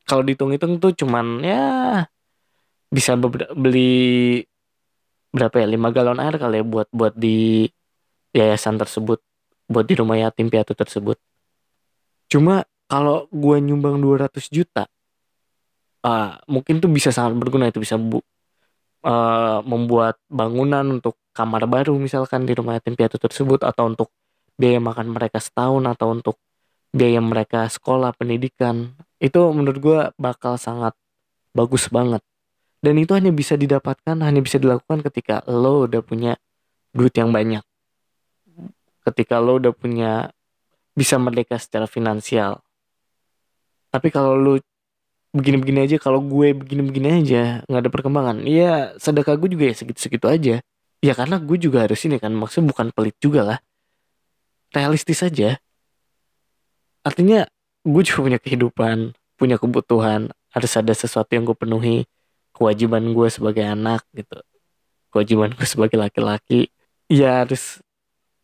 Kalau 0.05 0.25
dihitung-hitung 0.25 0.81
tuh 0.81 0.91
cuman 0.97 1.41
ya 1.45 1.63
bisa 2.91 3.15
beli 3.55 4.43
berapa 5.31 5.63
ya 5.63 5.67
lima 5.69 5.95
galon 5.95 6.19
air 6.19 6.35
kali 6.35 6.59
ya 6.59 6.65
buat 6.67 6.91
buat 6.91 7.15
di 7.15 7.63
yayasan 8.35 8.75
tersebut 8.75 9.23
buat 9.71 9.87
di 9.87 9.95
rumah 9.95 10.19
yatim 10.19 10.51
piatu 10.51 10.75
tersebut. 10.75 11.15
Cuma 12.27 12.67
kalau 12.91 13.31
gue 13.31 13.57
nyumbang 13.63 14.03
200 14.03 14.51
juta 14.51 14.91
uh, 16.03 16.35
mungkin 16.51 16.83
tuh 16.83 16.91
bisa 16.91 17.15
sangat 17.15 17.39
berguna 17.39 17.71
itu 17.71 17.79
bisa 17.79 17.95
bu 17.95 18.19
uh, 19.05 19.59
membuat 19.65 20.17
bangunan 20.29 20.85
untuk 21.01 21.17
kamar 21.31 21.65
baru 21.65 21.95
misalkan 21.95 22.43
di 22.43 22.53
rumah 22.53 22.77
yatim 22.77 22.97
piatu 22.97 23.15
tersebut 23.17 23.63
atau 23.63 23.87
untuk 23.87 24.09
biaya 24.59 24.77
makan 24.77 25.15
mereka 25.15 25.39
setahun 25.39 25.83
atau 25.87 26.07
untuk 26.13 26.35
biaya 26.91 27.23
mereka 27.23 27.65
sekolah 27.71 28.11
pendidikan 28.13 28.93
itu 29.21 29.39
menurut 29.53 29.77
gue 29.79 29.99
bakal 30.17 30.57
sangat 30.57 30.97
bagus 31.55 31.87
banget. 31.87 32.21
Dan 32.81 32.97
itu 32.97 33.13
hanya 33.13 33.29
bisa 33.29 33.53
didapatkan 33.53 34.17
hanya 34.25 34.41
bisa 34.41 34.57
dilakukan 34.57 35.05
ketika 35.05 35.45
lo 35.45 35.85
udah 35.85 36.01
punya 36.01 36.33
duit 36.91 37.13
yang 37.13 37.29
banyak. 37.29 37.61
Ketika 39.05 39.37
lo 39.37 39.61
udah 39.61 39.69
punya 39.69 40.33
bisa 40.97 41.21
merdeka 41.21 41.61
secara 41.61 41.85
finansial. 41.85 42.65
Tapi 43.93 44.09
kalau 44.09 44.33
lo 44.33 44.57
begini-begini 45.31 45.87
aja 45.87 45.97
kalau 45.99 46.19
gue 46.19 46.51
begini-begini 46.51 47.23
aja 47.23 47.63
nggak 47.67 47.81
ada 47.87 47.91
perkembangan. 47.91 48.43
Iya 48.43 48.95
sedekah 48.99 49.39
gue 49.39 49.49
juga 49.55 49.65
ya 49.71 49.75
segitu-segitu 49.75 50.27
aja. 50.27 50.55
Ya 51.01 51.13
karena 51.17 51.41
gue 51.41 51.57
juga 51.57 51.87
harus 51.87 51.99
ini 52.05 52.21
kan 52.21 52.35
maksudnya 52.35 52.71
bukan 52.75 52.91
pelit 52.91 53.15
juga 53.23 53.41
lah. 53.41 53.59
Realistis 54.75 55.23
aja. 55.23 55.57
Artinya 57.01 57.47
gue 57.81 58.01
juga 58.05 58.19
punya 58.27 58.39
kehidupan 58.39 59.15
punya 59.41 59.57
kebutuhan. 59.57 60.29
Harus 60.53 60.71
ada 60.77 60.93
sesuatu 60.93 61.31
yang 61.33 61.47
gue 61.49 61.57
penuhi. 61.57 62.05
Kewajiban 62.53 63.01
gue 63.15 63.27
sebagai 63.31 63.65
anak 63.65 64.05
gitu. 64.13 64.37
Kewajiban 65.09 65.55
gue 65.57 65.65
sebagai 65.65 65.97
laki-laki. 65.97 66.69
Ya 67.09 67.41
harus 67.41 67.81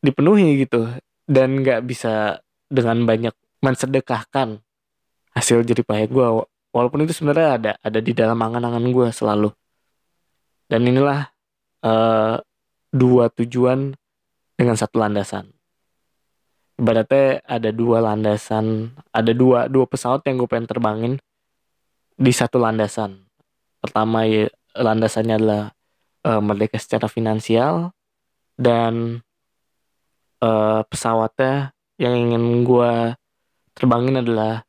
dipenuhi 0.02 0.66
gitu. 0.66 0.90
Dan 1.30 1.62
nggak 1.62 1.86
bisa 1.86 2.42
dengan 2.72 3.04
banyak 3.06 3.36
mensedekahkan 3.62 4.64
hasil 5.36 5.62
jadi 5.62 5.86
payah 5.86 6.08
gue 6.10 6.28
walaupun 6.72 7.08
itu 7.08 7.14
sebenarnya 7.16 7.48
ada 7.58 7.72
ada 7.80 8.00
di 8.00 8.12
dalam 8.12 8.38
angan-angan 8.38 8.86
gue 8.92 9.08
selalu. 9.12 9.50
Dan 10.68 10.84
inilah 10.84 11.32
uh, 11.84 12.36
dua 12.92 13.32
tujuan 13.32 13.96
dengan 14.58 14.76
satu 14.76 15.00
landasan. 15.00 15.54
Ibaratnya 16.78 17.42
ada 17.42 17.70
dua 17.74 18.04
landasan 18.04 18.94
ada 19.10 19.32
dua 19.34 19.66
dua 19.66 19.90
pesawat 19.90 20.22
yang 20.30 20.38
gue 20.38 20.50
pengen 20.50 20.70
terbangin 20.70 21.14
di 22.18 22.32
satu 22.36 22.62
landasan. 22.62 23.26
Pertama 23.82 24.28
ya 24.28 24.52
landasannya 24.76 25.36
adalah 25.40 25.64
uh, 26.28 26.42
merdeka 26.44 26.78
secara 26.78 27.08
finansial 27.10 27.96
dan 28.60 29.24
uh, 30.44 30.82
pesawatnya 30.86 31.72
yang 31.98 32.14
ingin 32.14 32.62
gue 32.62 33.18
terbangin 33.74 34.22
adalah 34.22 34.67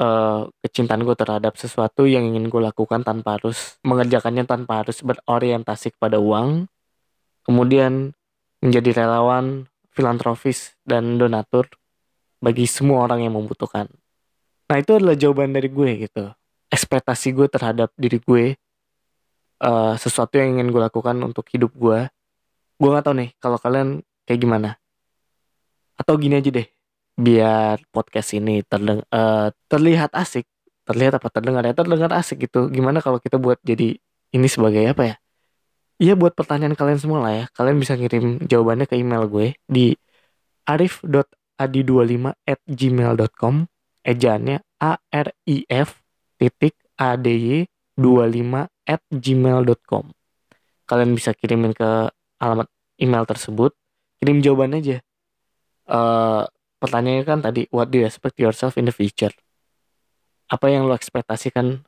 uh, 0.00 0.48
kecintaan 0.64 1.04
gue 1.04 1.14
terhadap 1.14 1.54
sesuatu 1.60 2.08
yang 2.08 2.24
ingin 2.24 2.48
gue 2.48 2.58
lakukan 2.64 3.04
tanpa 3.04 3.36
harus 3.36 3.76
mengerjakannya 3.84 4.48
tanpa 4.48 4.82
harus 4.82 5.04
berorientasi 5.04 5.94
kepada 5.94 6.16
uang 6.16 6.66
kemudian 7.44 8.16
menjadi 8.60 9.04
relawan 9.04 9.68
filantropis 9.92 10.76
dan 10.84 11.20
donatur 11.20 11.68
bagi 12.40 12.64
semua 12.64 13.04
orang 13.04 13.28
yang 13.28 13.36
membutuhkan. 13.36 13.88
Nah 14.70 14.76
itu 14.80 14.96
adalah 14.96 15.16
jawaban 15.16 15.52
dari 15.52 15.68
gue 15.68 16.08
gitu. 16.08 16.30
Ekspektasi 16.70 17.34
gue 17.34 17.50
terhadap 17.50 17.90
diri 17.98 18.22
gue, 18.22 18.54
uh, 19.60 19.94
sesuatu 19.98 20.38
yang 20.38 20.56
ingin 20.56 20.70
gue 20.70 20.80
lakukan 20.80 21.16
untuk 21.20 21.44
hidup 21.50 21.74
gue. 21.74 22.06
Gue 22.80 22.88
gak 22.94 23.04
tahu 23.10 23.14
nih 23.18 23.30
kalau 23.42 23.58
kalian 23.60 24.00
kayak 24.24 24.40
gimana. 24.40 24.70
Atau 26.00 26.16
gini 26.16 26.40
aja 26.40 26.48
deh, 26.48 26.64
biar 27.20 27.84
podcast 27.92 28.32
ini 28.32 28.64
terdeng 28.64 29.04
uh, 29.12 29.52
terlihat 29.68 30.16
asik. 30.16 30.48
Terlihat 30.88 31.20
apa 31.20 31.28
terdengar 31.28 31.62
ya 31.68 31.76
terdengar 31.76 32.10
asik 32.16 32.48
gitu. 32.48 32.72
Gimana 32.72 33.04
kalau 33.04 33.20
kita 33.20 33.36
buat 33.36 33.60
jadi 33.60 34.00
ini 34.32 34.48
sebagai 34.48 34.82
apa 34.88 35.02
ya? 35.04 35.14
Iya 36.00 36.16
buat 36.16 36.32
pertanyaan 36.32 36.72
kalian 36.72 36.96
semua 36.96 37.20
lah 37.20 37.32
ya. 37.36 37.44
Kalian 37.52 37.76
bisa 37.76 37.94
kirim 38.00 38.40
jawabannya 38.48 38.88
ke 38.88 38.96
email 38.96 39.28
gue 39.28 39.52
di 39.68 39.92
arif.adi25 40.64 42.24
at 42.48 42.60
gmail.com 42.64 43.54
Ejaannya 44.00 44.64
A 44.80 44.96
R 44.96 45.28
I 45.44 45.68
F 45.68 46.00
titik 46.40 46.72
A 46.96 47.20
D 47.20 47.36
Y 47.36 47.68
25 48.00 48.64
at 48.88 49.04
gmail.com 49.12 50.04
Kalian 50.88 51.12
bisa 51.12 51.36
kirimin 51.36 51.76
ke 51.76 52.08
alamat 52.40 52.66
email 52.96 53.28
tersebut. 53.28 53.76
Kirim 54.18 54.40
jawaban 54.40 54.74
aja. 54.74 55.04
Uh, 55.84 56.48
pertanyaannya 56.80 57.24
kan 57.28 57.38
tadi, 57.44 57.68
what 57.68 57.92
do 57.92 58.00
you 58.00 58.06
expect 58.08 58.40
yourself 58.40 58.80
in 58.80 58.88
the 58.88 58.94
future? 58.94 59.32
Apa 60.50 60.72
yang 60.72 60.88
lo 60.88 60.96
ekspektasikan 60.96 61.84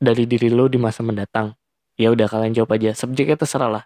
dari 0.00 0.24
diri 0.24 0.48
lo 0.48 0.70
di 0.70 0.80
masa 0.80 1.04
mendatang? 1.04 1.52
ya 2.00 2.08
udah 2.08 2.26
kalian 2.32 2.56
jawab 2.56 2.80
aja. 2.80 2.96
Subjeknya 2.96 3.36
terserah 3.36 3.68
lah. 3.68 3.84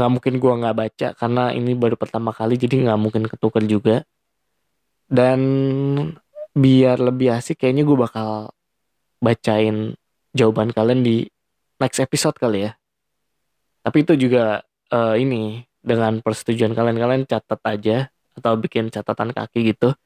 Nggak 0.00 0.10
mungkin 0.12 0.34
gua 0.40 0.52
nggak 0.56 0.76
baca 0.76 1.08
karena 1.12 1.44
ini 1.52 1.76
baru 1.76 2.00
pertama 2.00 2.32
kali 2.32 2.56
jadi 2.56 2.88
nggak 2.88 2.98
mungkin 3.00 3.28
ketuker 3.28 3.64
juga. 3.68 3.96
Dan 5.04 5.40
biar 6.56 6.96
lebih 6.96 7.36
asik 7.36 7.60
kayaknya 7.60 7.84
gue 7.84 7.94
bakal 7.94 8.50
bacain 9.20 9.94
jawaban 10.32 10.72
kalian 10.72 11.04
di 11.04 11.28
next 11.76 12.00
episode 12.00 12.34
kali 12.40 12.66
ya. 12.66 12.72
Tapi 13.84 14.02
itu 14.02 14.26
juga 14.26 14.64
uh, 14.90 15.14
ini 15.14 15.62
dengan 15.78 16.18
persetujuan 16.24 16.74
kalian 16.74 16.98
kalian 16.98 17.22
catat 17.28 17.60
aja 17.62 18.10
atau 18.36 18.52
bikin 18.60 18.92
catatan 18.92 19.32
kaki 19.32 19.72
gitu 19.74 19.96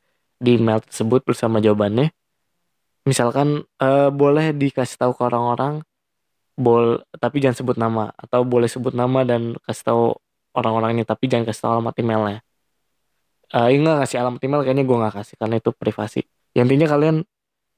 di 0.40 0.56
email 0.56 0.80
tersebut 0.80 1.26
bersama 1.26 1.60
jawabannya. 1.60 2.14
Misalkan 3.04 3.66
uh, 3.80 4.08
boleh 4.08 4.56
dikasih 4.56 4.96
tahu 4.96 5.12
ke 5.16 5.22
orang-orang 5.26 5.84
bol 6.60 7.00
tapi 7.16 7.40
jangan 7.40 7.56
sebut 7.56 7.76
nama 7.80 8.12
atau 8.20 8.44
boleh 8.44 8.68
sebut 8.68 8.92
nama 8.92 9.24
dan 9.24 9.56
kasih 9.64 9.84
tahu 9.88 10.04
orang-orang 10.52 11.00
ini 11.00 11.02
tapi 11.08 11.24
jangan 11.24 11.48
kasih 11.48 11.60
tahu 11.64 11.72
alamat 11.80 11.94
emailnya. 12.00 12.38
Uh, 13.50 13.66
enggak 13.72 14.06
kasih 14.06 14.16
alamat 14.22 14.40
email 14.46 14.62
kayaknya 14.62 14.84
gue 14.86 14.96
nggak 15.00 15.14
kasih 15.16 15.34
karena 15.40 15.56
itu 15.58 15.70
privasi. 15.72 16.20
Yang 16.52 16.64
intinya 16.70 16.88
kalian 16.92 17.16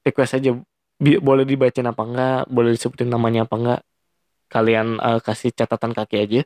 request 0.03 0.33
aja 0.37 0.51
boleh 0.99 1.43
dibacain 1.47 1.87
apa 1.87 2.03
enggak 2.03 2.39
boleh 2.51 2.71
disebutin 2.75 3.09
namanya 3.09 3.47
apa 3.47 3.55
enggak 3.55 3.79
kalian 4.51 5.01
uh, 5.01 5.19
kasih 5.23 5.49
catatan 5.55 5.95
kaki 5.95 6.15
aja. 6.19 6.41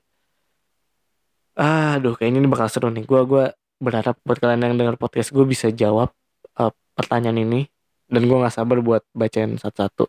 Aduh 1.58 2.14
kayaknya 2.14 2.46
ini 2.46 2.50
bakal 2.50 2.70
seru 2.70 2.94
nih. 2.94 3.04
Gue 3.04 3.22
gua 3.26 3.46
berharap 3.78 4.18
buat 4.26 4.38
kalian 4.42 4.74
yang 4.74 4.76
dengar 4.78 4.96
podcast 4.98 5.30
gue 5.34 5.46
bisa 5.46 5.70
jawab 5.74 6.14
uh, 6.58 6.74
pertanyaan 6.98 7.42
ini. 7.42 7.62
Dan 8.08 8.24
gue 8.24 8.38
nggak 8.40 8.56
sabar 8.56 8.80
buat 8.80 9.04
bacain 9.12 9.60
satu-satu. 9.60 10.08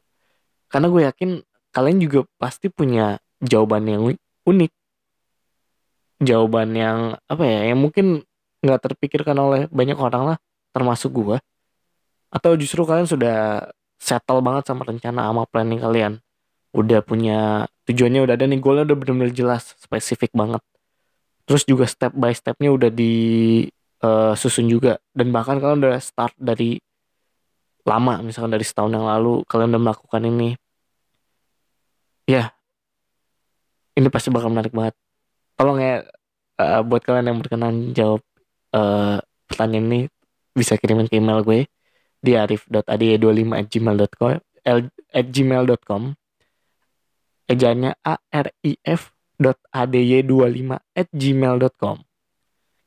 Karena 0.70 0.86
gue 0.86 1.02
yakin 1.02 1.30
kalian 1.74 1.98
juga 1.98 2.20
pasti 2.38 2.70
punya 2.70 3.18
jawaban 3.42 3.84
yang 3.90 4.02
unik. 4.46 4.72
Jawaban 6.18 6.74
yang 6.74 6.98
apa 7.30 7.44
ya 7.46 7.70
yang 7.70 7.78
mungkin 7.78 8.26
nggak 8.58 8.90
terpikirkan 8.90 9.38
oleh 9.38 9.60
banyak 9.70 9.94
orang 9.94 10.34
lah 10.34 10.38
termasuk 10.74 11.14
gua. 11.14 11.38
Atau 12.30 12.58
justru 12.58 12.82
kalian 12.82 13.06
sudah 13.06 13.70
settle 14.02 14.42
banget 14.42 14.66
sama 14.66 14.82
rencana 14.82 15.30
sama 15.30 15.46
planning 15.46 15.78
kalian. 15.78 16.12
Udah 16.74 17.06
punya 17.06 17.70
tujuannya 17.86 18.26
udah 18.26 18.34
ada 18.34 18.44
nih 18.50 18.58
goalnya 18.58 18.84
udah 18.92 18.98
benar-benar 18.98 19.32
jelas 19.32 19.78
spesifik 19.78 20.34
banget 20.34 20.60
terus 21.48 21.64
juga 21.64 21.88
step 21.88 22.12
by 22.12 22.36
stepnya 22.36 22.68
udah 22.68 22.92
di 22.92 23.64
uh, 24.04 24.36
susun 24.36 24.68
juga. 24.68 25.00
Dan 25.16 25.32
bahkan 25.32 25.56
kalian 25.56 25.80
udah 25.80 25.96
start 25.96 26.36
dari 26.36 26.76
lama 27.88 28.20
misalkan 28.20 28.52
dari 28.52 28.68
setahun 28.68 28.92
yang 28.92 29.08
lalu 29.08 29.40
kalian 29.48 29.72
udah 29.72 29.82
melakukan 29.88 30.22
ini. 30.28 30.60
Ya. 32.28 32.52
Ini 33.96 34.12
pasti 34.12 34.28
bakal 34.28 34.52
menarik 34.52 34.76
banget. 34.76 34.92
Tolong 35.56 35.80
ya 35.80 36.04
uh, 36.60 36.84
buat 36.84 37.00
kalian 37.00 37.32
yang 37.32 37.38
berkenan 37.40 37.96
jawab 37.96 38.20
uh, 38.76 39.18
pertanyaan 39.48 39.88
ini 39.88 40.00
bisa 40.52 40.76
kirimin 40.76 41.08
ke 41.08 41.16
email 41.16 41.40
gue 41.40 41.64
di 42.20 42.36
arif.ade25 42.36 43.56
at 43.56 43.66
gmail.com 43.70 44.32
at 45.08 45.26
gmail.com 45.32 46.02
ejaannya 47.48 47.96
a 48.04 48.14
r 48.20 48.48
i 48.66 48.72
f 48.84 49.14
ady25 49.38 50.70
at 50.98 51.08
gmail.com 51.14 51.98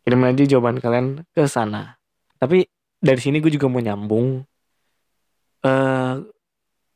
kirim 0.02 0.22
aja 0.26 0.44
jawaban 0.44 0.82
kalian 0.82 1.24
ke 1.32 1.46
sana. 1.46 1.98
Tapi 2.42 2.66
dari 2.98 3.22
sini 3.22 3.38
gue 3.38 3.54
juga 3.54 3.70
mau 3.70 3.82
nyambung 3.82 4.42
uh, 5.66 6.16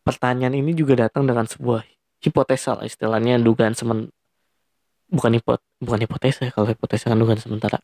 pertanyaan 0.05 0.57
ini 0.57 0.74
juga 0.74 1.05
datang 1.05 1.25
dengan 1.25 1.45
sebuah 1.45 1.85
hipotesa 2.21 2.77
lah 2.81 2.85
istilahnya 2.85 3.38
dugaan 3.38 3.77
semen 3.77 4.09
bukan 5.05 5.38
hipot 5.38 5.62
bukan 5.77 6.00
hipotesa 6.01 6.50
kalau 6.50 6.65
hipotesa 6.69 7.13
kan 7.13 7.17
dugaan 7.17 7.41
sementara. 7.41 7.77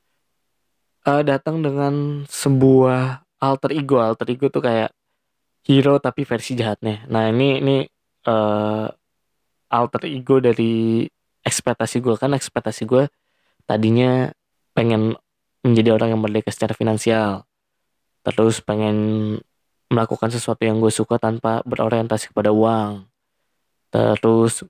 Uh, 1.01 1.25
datang 1.25 1.65
dengan 1.65 2.25
sebuah 2.29 3.25
alter 3.41 3.73
ego. 3.73 4.01
Alter 4.01 4.29
ego 4.33 4.49
tuh 4.49 4.61
kayak 4.61 4.93
hero 5.65 5.97
tapi 6.01 6.25
versi 6.25 6.57
jahatnya. 6.57 7.05
Nah 7.09 7.29
ini 7.29 7.61
ini 7.61 7.77
uh, 8.25 8.89
alter 9.69 10.03
ego 10.09 10.41
dari 10.41 11.05
ekspektasi 11.41 12.03
gue 12.03 12.15
kan 12.17 12.33
ekspektasi 12.37 12.85
gue 12.85 13.09
tadinya 13.65 14.29
pengen 14.73 15.17
menjadi 15.61 15.93
orang 15.93 16.17
yang 16.17 16.21
merdeka 16.21 16.49
secara 16.49 16.73
finansial. 16.73 17.45
Terus 18.21 18.61
pengen 18.61 18.97
melakukan 19.89 20.29
sesuatu 20.29 20.61
yang 20.63 20.81
gue 20.81 20.93
suka 20.93 21.17
tanpa 21.17 21.61
berorientasi 21.65 22.33
kepada 22.33 22.53
uang. 22.53 23.05
Terus 23.91 24.65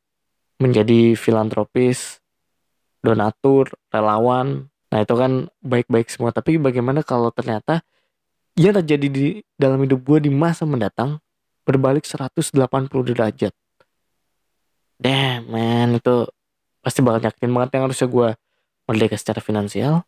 menjadi 0.60 1.16
filantropis 1.16 2.20
donatur 3.01 3.72
relawan. 3.90 4.68
Nah 4.92 5.00
itu 5.00 5.13
kan 5.16 5.48
baik-baik 5.63 6.12
semua. 6.12 6.36
Tapi 6.36 6.60
bagaimana 6.60 7.01
kalau 7.01 7.32
ternyata 7.32 7.84
yang 8.60 8.75
terjadi 8.84 9.08
di 9.08 9.25
dalam 9.56 9.80
hidup 9.84 10.04
gue 10.04 10.28
di 10.28 10.32
masa 10.32 10.68
mendatang 10.68 11.24
berbalik 11.63 12.04
180 12.04 12.51
derajat. 12.92 13.54
Damn 15.01 15.50
man 15.50 15.98
itu 15.98 16.30
pasti 16.82 17.00
bakal 17.06 17.22
nyakitin 17.24 17.52
banget 17.54 17.70
yang 17.78 17.84
harusnya 17.90 18.08
gue 18.10 18.30
merdeka 18.90 19.16
secara 19.16 19.40
finansial 19.40 20.04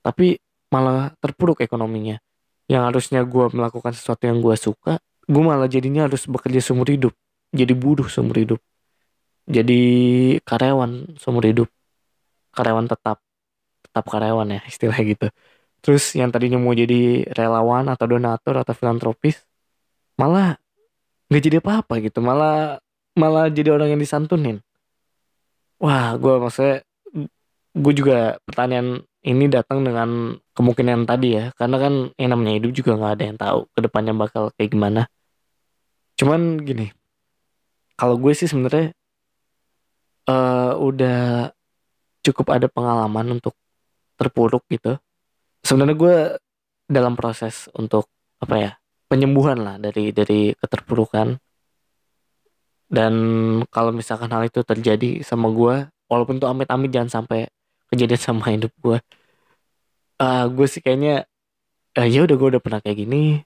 tapi 0.00 0.40
malah 0.72 1.14
terpuruk 1.22 1.62
ekonominya. 1.62 2.18
Yang 2.66 2.82
harusnya 2.90 3.20
gue 3.22 3.46
melakukan 3.54 3.94
sesuatu 3.94 4.26
yang 4.26 4.42
gue 4.42 4.56
suka 4.58 4.98
gue 5.26 5.42
malah 5.42 5.66
jadinya 5.66 6.06
harus 6.06 6.26
bekerja 6.26 6.62
seumur 6.62 6.86
hidup. 6.86 7.14
Jadi 7.50 7.72
buruh 7.74 8.06
seumur 8.06 8.38
hidup. 8.38 8.60
Jadi 9.46 9.80
karyawan 10.42 11.18
seumur 11.18 11.46
hidup. 11.46 11.68
Karyawan 12.54 12.86
tetap 12.90 13.22
tetap 13.86 14.04
karyawan 14.06 14.58
ya 14.58 14.60
istilah 14.66 14.98
gitu. 15.02 15.30
Terus 15.82 16.14
yang 16.18 16.34
tadinya 16.34 16.58
mau 16.58 16.74
jadi 16.74 17.26
relawan 17.30 17.86
atau 17.86 18.10
donatur 18.10 18.58
atau 18.58 18.74
filantropis 18.74 19.46
malah 20.18 20.58
nggak 21.30 21.42
jadi 21.42 21.56
apa-apa 21.62 21.94
gitu, 22.02 22.18
malah 22.24 22.80
malah 23.14 23.46
jadi 23.50 23.74
orang 23.74 23.94
yang 23.94 24.00
disantunin. 24.02 24.65
Wah, 25.76 26.16
gue 26.16 26.34
maksudnya 26.40 26.80
gue 27.76 27.92
juga 27.92 28.40
pertanyaan 28.48 29.04
ini 29.20 29.44
datang 29.52 29.84
dengan 29.84 30.40
kemungkinan 30.56 31.04
tadi 31.04 31.36
ya, 31.36 31.44
karena 31.58 31.76
kan 31.76 31.94
yang 32.16 32.30
namanya 32.32 32.56
hidup 32.56 32.72
juga 32.72 32.96
nggak 32.96 33.12
ada 33.18 33.24
yang 33.28 33.36
tahu 33.36 33.58
ke 33.74 33.78
depannya 33.84 34.12
bakal 34.16 34.48
kayak 34.56 34.70
gimana. 34.72 35.02
Cuman 36.16 36.64
gini, 36.64 36.88
kalau 37.98 38.16
gue 38.16 38.32
sih 38.32 38.48
sebenarnya 38.48 38.96
uh, 40.32 40.80
udah 40.80 41.52
cukup 42.24 42.56
ada 42.56 42.66
pengalaman 42.72 43.36
untuk 43.36 43.52
terpuruk 44.16 44.64
gitu. 44.72 44.96
Sebenarnya 45.60 45.96
gue 45.98 46.16
dalam 46.88 47.18
proses 47.18 47.68
untuk 47.76 48.08
apa 48.40 48.54
ya 48.56 48.70
penyembuhan 49.10 49.58
lah 49.60 49.76
dari 49.76 50.14
dari 50.14 50.54
keterpurukan 50.56 51.36
dan 52.86 53.14
kalau 53.74 53.90
misalkan 53.90 54.30
hal 54.30 54.46
itu 54.46 54.62
terjadi 54.62 55.22
sama 55.26 55.50
gue 55.50 55.90
walaupun 56.06 56.38
tuh 56.38 56.46
amit-amit 56.46 56.90
jangan 56.94 57.22
sampai 57.22 57.50
kejadian 57.90 58.20
sama 58.32 58.46
hidup 58.52 58.70
gue 58.78 58.98
uh, 60.22 60.44
gue 60.48 60.66
sih 60.70 60.80
kayaknya 60.80 61.26
uh, 61.98 62.06
ya 62.06 62.24
udah 62.24 62.36
gue 62.36 62.48
udah 62.56 62.62
pernah 62.62 62.80
kayak 62.80 62.98
gini 63.02 63.42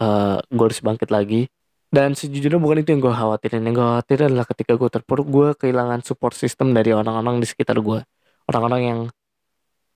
uh, 0.00 0.38
gue 0.40 0.64
harus 0.64 0.80
bangkit 0.80 1.10
lagi. 1.12 1.48
Dan 1.86 2.18
sejujurnya 2.18 2.58
bukan 2.58 2.82
itu 2.82 2.92
yang 2.92 3.00
gue 3.00 3.14
khawatirin. 3.14 3.62
Yang 3.62 3.74
gue 3.78 3.86
khawatirin 3.86 4.26
adalah 4.34 4.46
ketika 4.50 4.72
gue 4.74 4.90
terpuruk 4.90 5.26
gue 5.30 5.48
kehilangan 5.56 6.02
support 6.04 6.34
system 6.36 6.74
dari 6.76 6.92
orang-orang 6.92 7.40
di 7.40 7.46
sekitar 7.48 7.78
gue 7.80 8.02
orang-orang 8.46 8.82
yang 8.82 9.00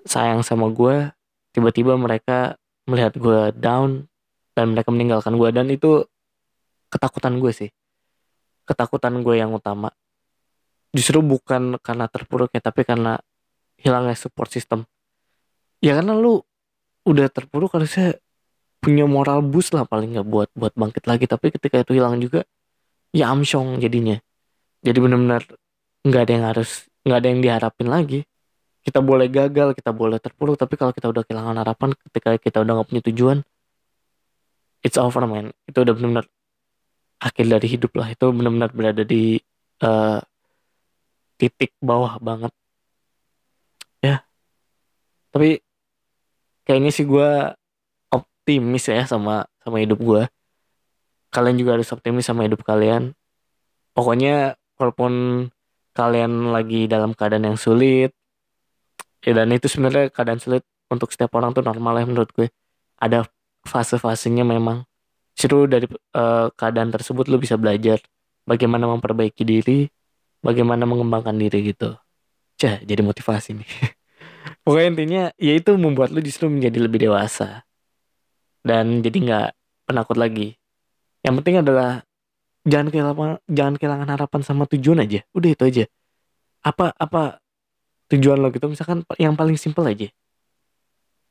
sayang 0.06 0.40
sama 0.42 0.72
gue 0.72 1.12
tiba-tiba 1.54 1.94
mereka 1.94 2.56
melihat 2.88 3.14
gue 3.14 3.54
down 3.54 4.10
dan 4.56 4.74
mereka 4.74 4.90
meninggalkan 4.90 5.36
gue 5.38 5.48
dan 5.54 5.66
itu 5.70 6.02
ketakutan 6.90 7.38
gue 7.38 7.52
sih 7.54 7.70
ketakutan 8.70 9.18
gue 9.26 9.34
yang 9.34 9.50
utama. 9.50 9.90
Justru 10.94 11.18
bukan 11.22 11.82
karena 11.82 12.06
terpuruk 12.06 12.54
ya 12.54 12.62
tapi 12.62 12.86
karena 12.86 13.18
hilangnya 13.82 14.14
support 14.14 14.54
system. 14.54 14.86
Ya 15.82 15.98
karena 15.98 16.14
lu 16.14 16.42
udah 17.02 17.26
terpuruk 17.26 17.74
harusnya 17.74 18.14
punya 18.78 19.04
moral 19.04 19.42
boost 19.42 19.74
lah 19.74 19.84
paling 19.84 20.14
nggak 20.14 20.26
buat 20.30 20.48
buat 20.54 20.72
bangkit 20.78 21.04
lagi. 21.10 21.26
Tapi 21.26 21.50
ketika 21.50 21.82
itu 21.82 21.98
hilang 21.98 22.22
juga 22.22 22.46
ya 23.10 23.34
amsyong 23.34 23.82
jadinya. 23.82 24.22
Jadi 24.86 24.98
benar-benar 25.02 25.42
nggak 26.06 26.22
ada 26.22 26.32
yang 26.32 26.46
harus 26.46 26.70
nggak 27.02 27.18
ada 27.18 27.28
yang 27.28 27.40
diharapin 27.42 27.88
lagi. 27.90 28.20
Kita 28.80 29.04
boleh 29.04 29.28
gagal 29.28 29.76
kita 29.76 29.92
boleh 29.92 30.16
terpuruk 30.16 30.56
tapi 30.56 30.78
kalau 30.80 30.94
kita 30.94 31.12
udah 31.12 31.22
kehilangan 31.26 31.56
harapan 31.60 31.92
ketika 32.08 32.40
kita 32.40 32.64
udah 32.64 32.80
gak 32.80 32.88
punya 32.88 33.02
tujuan 33.12 33.38
it's 34.80 34.96
over 34.96 35.24
man. 35.28 35.52
Itu 35.68 35.84
udah 35.84 35.92
benar-benar 35.92 36.26
akhir 37.20 37.46
dari 37.46 37.66
hidup 37.68 37.92
lah. 37.94 38.08
Itu 38.10 38.32
benar-benar 38.32 38.72
berada 38.72 39.02
di 39.04 39.38
uh, 39.84 40.18
titik 41.36 41.76
bawah 41.80 42.16
banget. 42.20 42.52
Ya. 44.00 44.24
Tapi 45.30 45.60
kayaknya 46.64 46.90
sih 46.90 47.04
gue 47.04 47.30
optimis 48.10 48.88
ya 48.88 49.04
sama 49.06 49.46
sama 49.60 49.78
hidup 49.84 50.00
gue 50.00 50.22
kalian 51.30 51.56
juga 51.56 51.78
harus 51.78 51.88
optimis 51.94 52.26
sama 52.26 52.44
hidup 52.44 52.60
kalian. 52.66 53.14
Pokoknya 53.94 54.58
walaupun 54.76 55.46
kalian 55.94 56.50
lagi 56.50 56.90
dalam 56.90 57.14
keadaan 57.14 57.54
yang 57.54 57.58
sulit 57.58 58.14
ya 59.20 59.32
dan 59.34 59.50
itu 59.50 59.66
sebenarnya 59.66 60.08
keadaan 60.14 60.38
sulit 60.38 60.62
untuk 60.90 61.10
setiap 61.10 61.34
orang 61.38 61.54
tuh 61.54 61.62
normal 61.62 62.02
ya 62.02 62.06
menurut 62.06 62.30
gue. 62.34 62.50
Ada 62.98 63.24
fase-fasenya 63.64 64.42
memang 64.42 64.84
seru 65.40 65.64
dari 65.64 65.88
uh, 65.88 66.52
keadaan 66.52 66.92
tersebut 66.92 67.24
lu 67.32 67.40
bisa 67.40 67.56
belajar 67.56 67.96
bagaimana 68.44 68.84
memperbaiki 68.92 69.40
diri 69.40 69.88
bagaimana 70.44 70.84
mengembangkan 70.84 71.32
diri 71.32 71.72
gitu. 71.72 71.96
Cah 72.60 72.76
jadi 72.84 73.00
motivasi 73.00 73.56
nih. 73.56 73.70
Pokoknya 74.64 74.88
intinya 74.92 75.22
ya 75.40 75.56
itu 75.56 75.72
membuat 75.80 76.12
lu 76.12 76.20
justru 76.20 76.52
menjadi 76.52 76.84
lebih 76.84 77.08
dewasa 77.08 77.64
dan 78.60 79.00
jadi 79.00 79.16
nggak 79.16 79.48
penakut 79.88 80.20
lagi. 80.20 80.60
Yang 81.24 81.34
penting 81.40 81.56
adalah 81.64 82.04
jangan 82.68 82.92
kehilangan 82.92 83.40
jangan 83.48 83.74
kehilangan 83.80 84.08
harapan 84.12 84.40
sama 84.44 84.68
tujuan 84.68 85.00
aja. 85.00 85.24
Udah 85.32 85.50
itu 85.56 85.64
aja. 85.64 85.84
Apa 86.60 86.92
apa 87.00 87.40
tujuan 88.12 88.36
lo 88.44 88.52
gitu? 88.52 88.68
Misalkan 88.68 89.08
yang 89.16 89.32
paling 89.40 89.56
simpel 89.56 89.88
aja. 89.88 90.12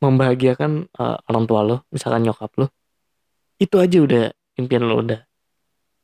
Membahagiakan 0.02 0.90
uh, 0.98 1.22
orang 1.30 1.46
tua 1.46 1.62
lo 1.62 1.78
misalkan 1.94 2.26
nyokap 2.26 2.50
lo 2.58 2.74
itu 3.60 3.76
aja 3.76 3.98
udah 4.00 4.26
impian 4.56 4.88
lo 4.88 5.04
udah. 5.04 5.22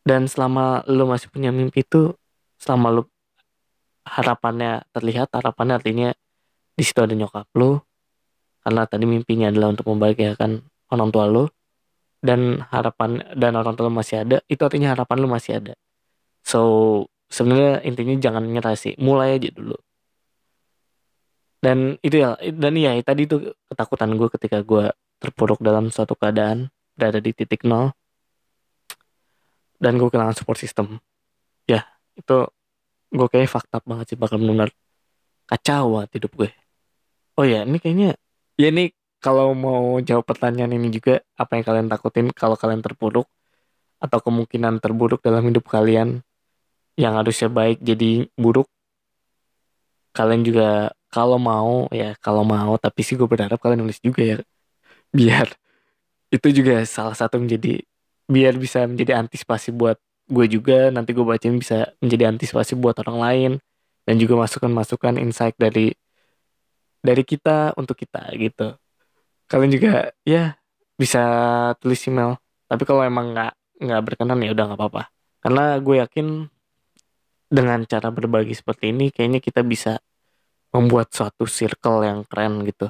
Dan 0.05 0.27
selama 0.29 0.85
lo 0.85 1.09
masih 1.09 1.31
punya 1.31 1.49
mimpi 1.49 1.81
itu 1.81 2.13
selama 2.59 3.01
lo 3.01 3.01
harapannya 4.05 4.85
terlihat 4.93 5.33
harapannya 5.33 5.81
artinya 5.81 6.09
di 6.75 6.83
situ 6.83 6.99
ada 7.01 7.15
nyokap 7.15 7.47
lo. 7.55 7.81
Karena 8.61 8.83
tadi 8.85 9.07
mimpinya 9.07 9.49
adalah 9.49 9.71
untuk 9.73 9.87
membahagiakan 9.89 10.61
orang 10.91 11.09
tua 11.09 11.25
lo. 11.25 11.49
Dan 12.25 12.61
harapan 12.73 13.21
dan 13.37 13.53
orang 13.55 13.73
tua 13.77 13.87
lo 13.87 13.93
masih 13.93 14.25
ada 14.25 14.41
itu 14.49 14.61
artinya 14.61 14.93
harapan 14.93 15.17
lo 15.23 15.27
masih 15.31 15.63
ada. 15.63 15.73
So 16.45 16.61
sebenarnya 17.31 17.81
intinya 17.87 18.13
jangan 18.21 18.43
nyerah 18.45 18.75
sih 18.77 18.93
mulai 18.99 19.39
aja 19.39 19.49
dulu. 19.49 19.77
Dan 21.63 21.97
itu 22.05 22.21
ya 22.21 22.37
dan 22.53 22.77
iya 22.77 22.93
tadi 23.01 23.25
itu 23.25 23.55
ketakutan 23.71 24.13
gue 24.13 24.29
ketika 24.37 24.61
gue 24.61 24.93
terpuruk 25.17 25.63
dalam 25.65 25.89
suatu 25.89 26.13
keadaan 26.13 26.69
berada 26.95 27.19
di 27.19 27.31
titik 27.35 27.67
nol. 27.67 27.91
Dan 29.75 29.99
gue 29.99 30.07
kehilangan 30.07 30.35
support 30.39 30.57
system. 30.57 30.97
Ya 31.67 31.83
itu 32.15 32.47
gue 33.11 33.27
kayak 33.27 33.51
fakta 33.51 33.83
banget 33.83 34.15
sih 34.15 34.17
bakal 34.19 34.39
benar 34.41 34.71
kacau 35.45 36.03
hidup 36.09 36.31
gue. 36.33 36.49
Oh 37.35 37.45
ya 37.45 37.67
ini 37.67 37.77
kayaknya 37.77 38.15
ya 38.55 38.67
ini 38.71 38.95
kalau 39.19 39.51
mau 39.51 39.99
jawab 39.99 40.25
pertanyaan 40.25 40.73
ini 40.75 40.89
juga 40.93 41.21
apa 41.35 41.59
yang 41.59 41.65
kalian 41.65 41.87
takutin 41.91 42.27
kalau 42.31 42.55
kalian 42.55 42.81
terpuruk 42.81 43.27
atau 43.99 44.19
kemungkinan 44.21 44.79
terburuk 44.83 45.19
dalam 45.23 45.43
hidup 45.49 45.65
kalian 45.65 46.21
yang 46.95 47.13
harusnya 47.19 47.51
baik 47.51 47.83
jadi 47.83 48.31
buruk? 48.39 48.71
Kalian 50.15 50.47
juga 50.47 50.95
kalau 51.11 51.35
mau 51.35 51.91
ya 51.91 52.15
kalau 52.23 52.47
mau 52.47 52.79
tapi 52.79 53.03
sih 53.03 53.19
gue 53.19 53.27
berharap 53.27 53.59
kalian 53.59 53.83
nulis 53.83 53.99
juga 53.99 54.23
ya 54.23 54.37
biar 55.11 55.51
itu 56.35 56.47
juga 56.51 56.83
salah 56.83 57.15
satu 57.15 57.39
menjadi 57.39 57.79
biar 58.27 58.59
bisa 58.59 58.83
menjadi 58.83 59.23
antisipasi 59.23 59.71
buat 59.71 59.95
gue 60.27 60.45
juga. 60.51 60.91
Nanti 60.91 61.15
gue 61.15 61.23
bacain 61.23 61.55
bisa 61.55 61.95
menjadi 62.03 62.35
antisipasi 62.35 62.75
buat 62.75 62.99
orang 62.99 63.17
lain. 63.17 63.51
Dan 64.05 64.21
juga 64.21 64.37
masukan-masukan 64.37 65.17
insight 65.17 65.57
dari 65.57 65.89
dari 67.01 67.23
kita 67.25 67.73
untuk 67.79 67.97
kita 67.97 68.29
gitu. 68.37 68.77
Kalian 69.49 69.71
juga 69.73 70.13
ya 70.21 70.57
bisa 70.97 71.21
tulis 71.81 72.01
email. 72.05 72.37
Tapi 72.69 72.83
kalau 72.85 73.01
emang 73.01 73.33
nggak 73.33 73.53
nggak 73.81 74.01
berkenan 74.05 74.41
ya 74.45 74.53
udah 74.53 74.63
nggak 74.73 74.79
apa-apa. 74.81 75.03
Karena 75.41 75.77
gue 75.81 75.95
yakin 76.01 76.27
dengan 77.49 77.85
cara 77.85 78.09
berbagi 78.09 78.57
seperti 78.57 78.89
ini 78.89 79.13
kayaknya 79.13 79.39
kita 79.41 79.61
bisa 79.61 80.01
membuat 80.73 81.13
suatu 81.13 81.45
circle 81.45 82.03
yang 82.03 82.19
keren 82.25 82.65
gitu. 82.65 82.89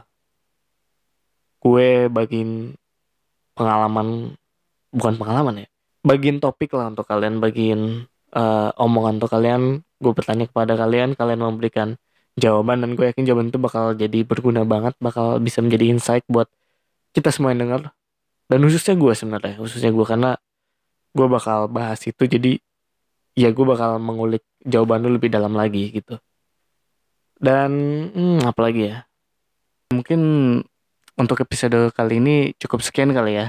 Gue 1.59 2.07
bagiin 2.07 2.75
pengalaman 3.55 4.35
bukan 4.91 5.13
pengalaman 5.15 5.65
ya 5.65 5.67
bagiin 6.05 6.37
topik 6.37 6.77
lah 6.77 6.93
untuk 6.93 7.09
kalian 7.09 7.41
bagiin 7.41 8.05
uh, 8.37 8.69
omongan 8.77 9.17
untuk 9.17 9.33
kalian. 9.33 9.81
Gue 9.97 10.13
bertanya 10.13 10.45
kepada 10.45 10.77
kalian 10.77 11.17
kalian 11.17 11.41
memberikan 11.41 11.97
jawaban 12.37 12.85
dan 12.85 12.93
gue 12.93 13.09
yakin 13.09 13.25
jawaban 13.25 13.49
itu 13.49 13.57
bakal 13.57 13.97
jadi 13.97 14.21
berguna 14.21 14.61
banget 14.67 14.93
bakal 15.01 15.39
bisa 15.41 15.63
menjadi 15.63 15.95
insight 15.95 16.27
buat 16.27 16.51
kita 17.15 17.31
semua 17.31 17.55
yang 17.55 17.63
dengar 17.63 17.81
dan 18.51 18.59
khususnya 18.59 18.99
gue 18.99 19.13
sebenarnya 19.15 19.55
khususnya 19.55 19.87
gue 19.95 20.03
karena 20.03 20.35
gue 21.15 21.27
bakal 21.31 21.71
bahas 21.71 22.03
itu 22.03 22.27
jadi 22.27 22.59
ya 23.39 23.55
gue 23.55 23.65
bakal 23.65 24.03
mengulik 24.03 24.43
jawaban 24.67 25.07
lu 25.07 25.15
lebih 25.15 25.31
dalam 25.31 25.55
lagi 25.55 25.95
gitu. 25.95 26.19
Dan 27.39 27.71
hmm, 28.11 28.39
apa 28.43 28.59
lagi 28.63 28.91
ya? 28.91 29.07
Mungkin 29.95 30.21
untuk 31.15 31.41
episode 31.43 31.91
kali 31.95 32.19
ini 32.19 32.35
cukup 32.59 32.83
sekian 32.83 33.11
kali 33.11 33.39
ya. 33.39 33.47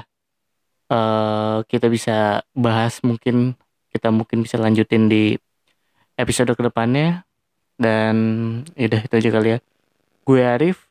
Uh, 0.87 1.67
kita 1.67 1.91
bisa 1.91 2.47
bahas 2.55 3.03
mungkin 3.03 3.59
kita 3.91 4.15
mungkin 4.15 4.47
bisa 4.47 4.55
lanjutin 4.55 5.11
di 5.11 5.35
episode 6.15 6.55
ke 6.55 6.63
depannya 6.63 7.27
dan 7.75 8.15
yaudah 8.79 9.03
itu 9.03 9.15
aja 9.19 9.31
kali 9.35 9.49
ya. 9.55 9.59
Gue 10.27 10.41
Arif 10.47 10.87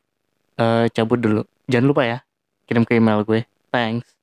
uh, 0.60 0.88
cabut 0.92 1.20
dulu. 1.20 1.42
Jangan 1.72 1.88
lupa 1.88 2.04
ya 2.04 2.18
kirim 2.68 2.84
ke 2.84 3.00
email 3.00 3.24
gue. 3.24 3.48
Thanks 3.72 4.15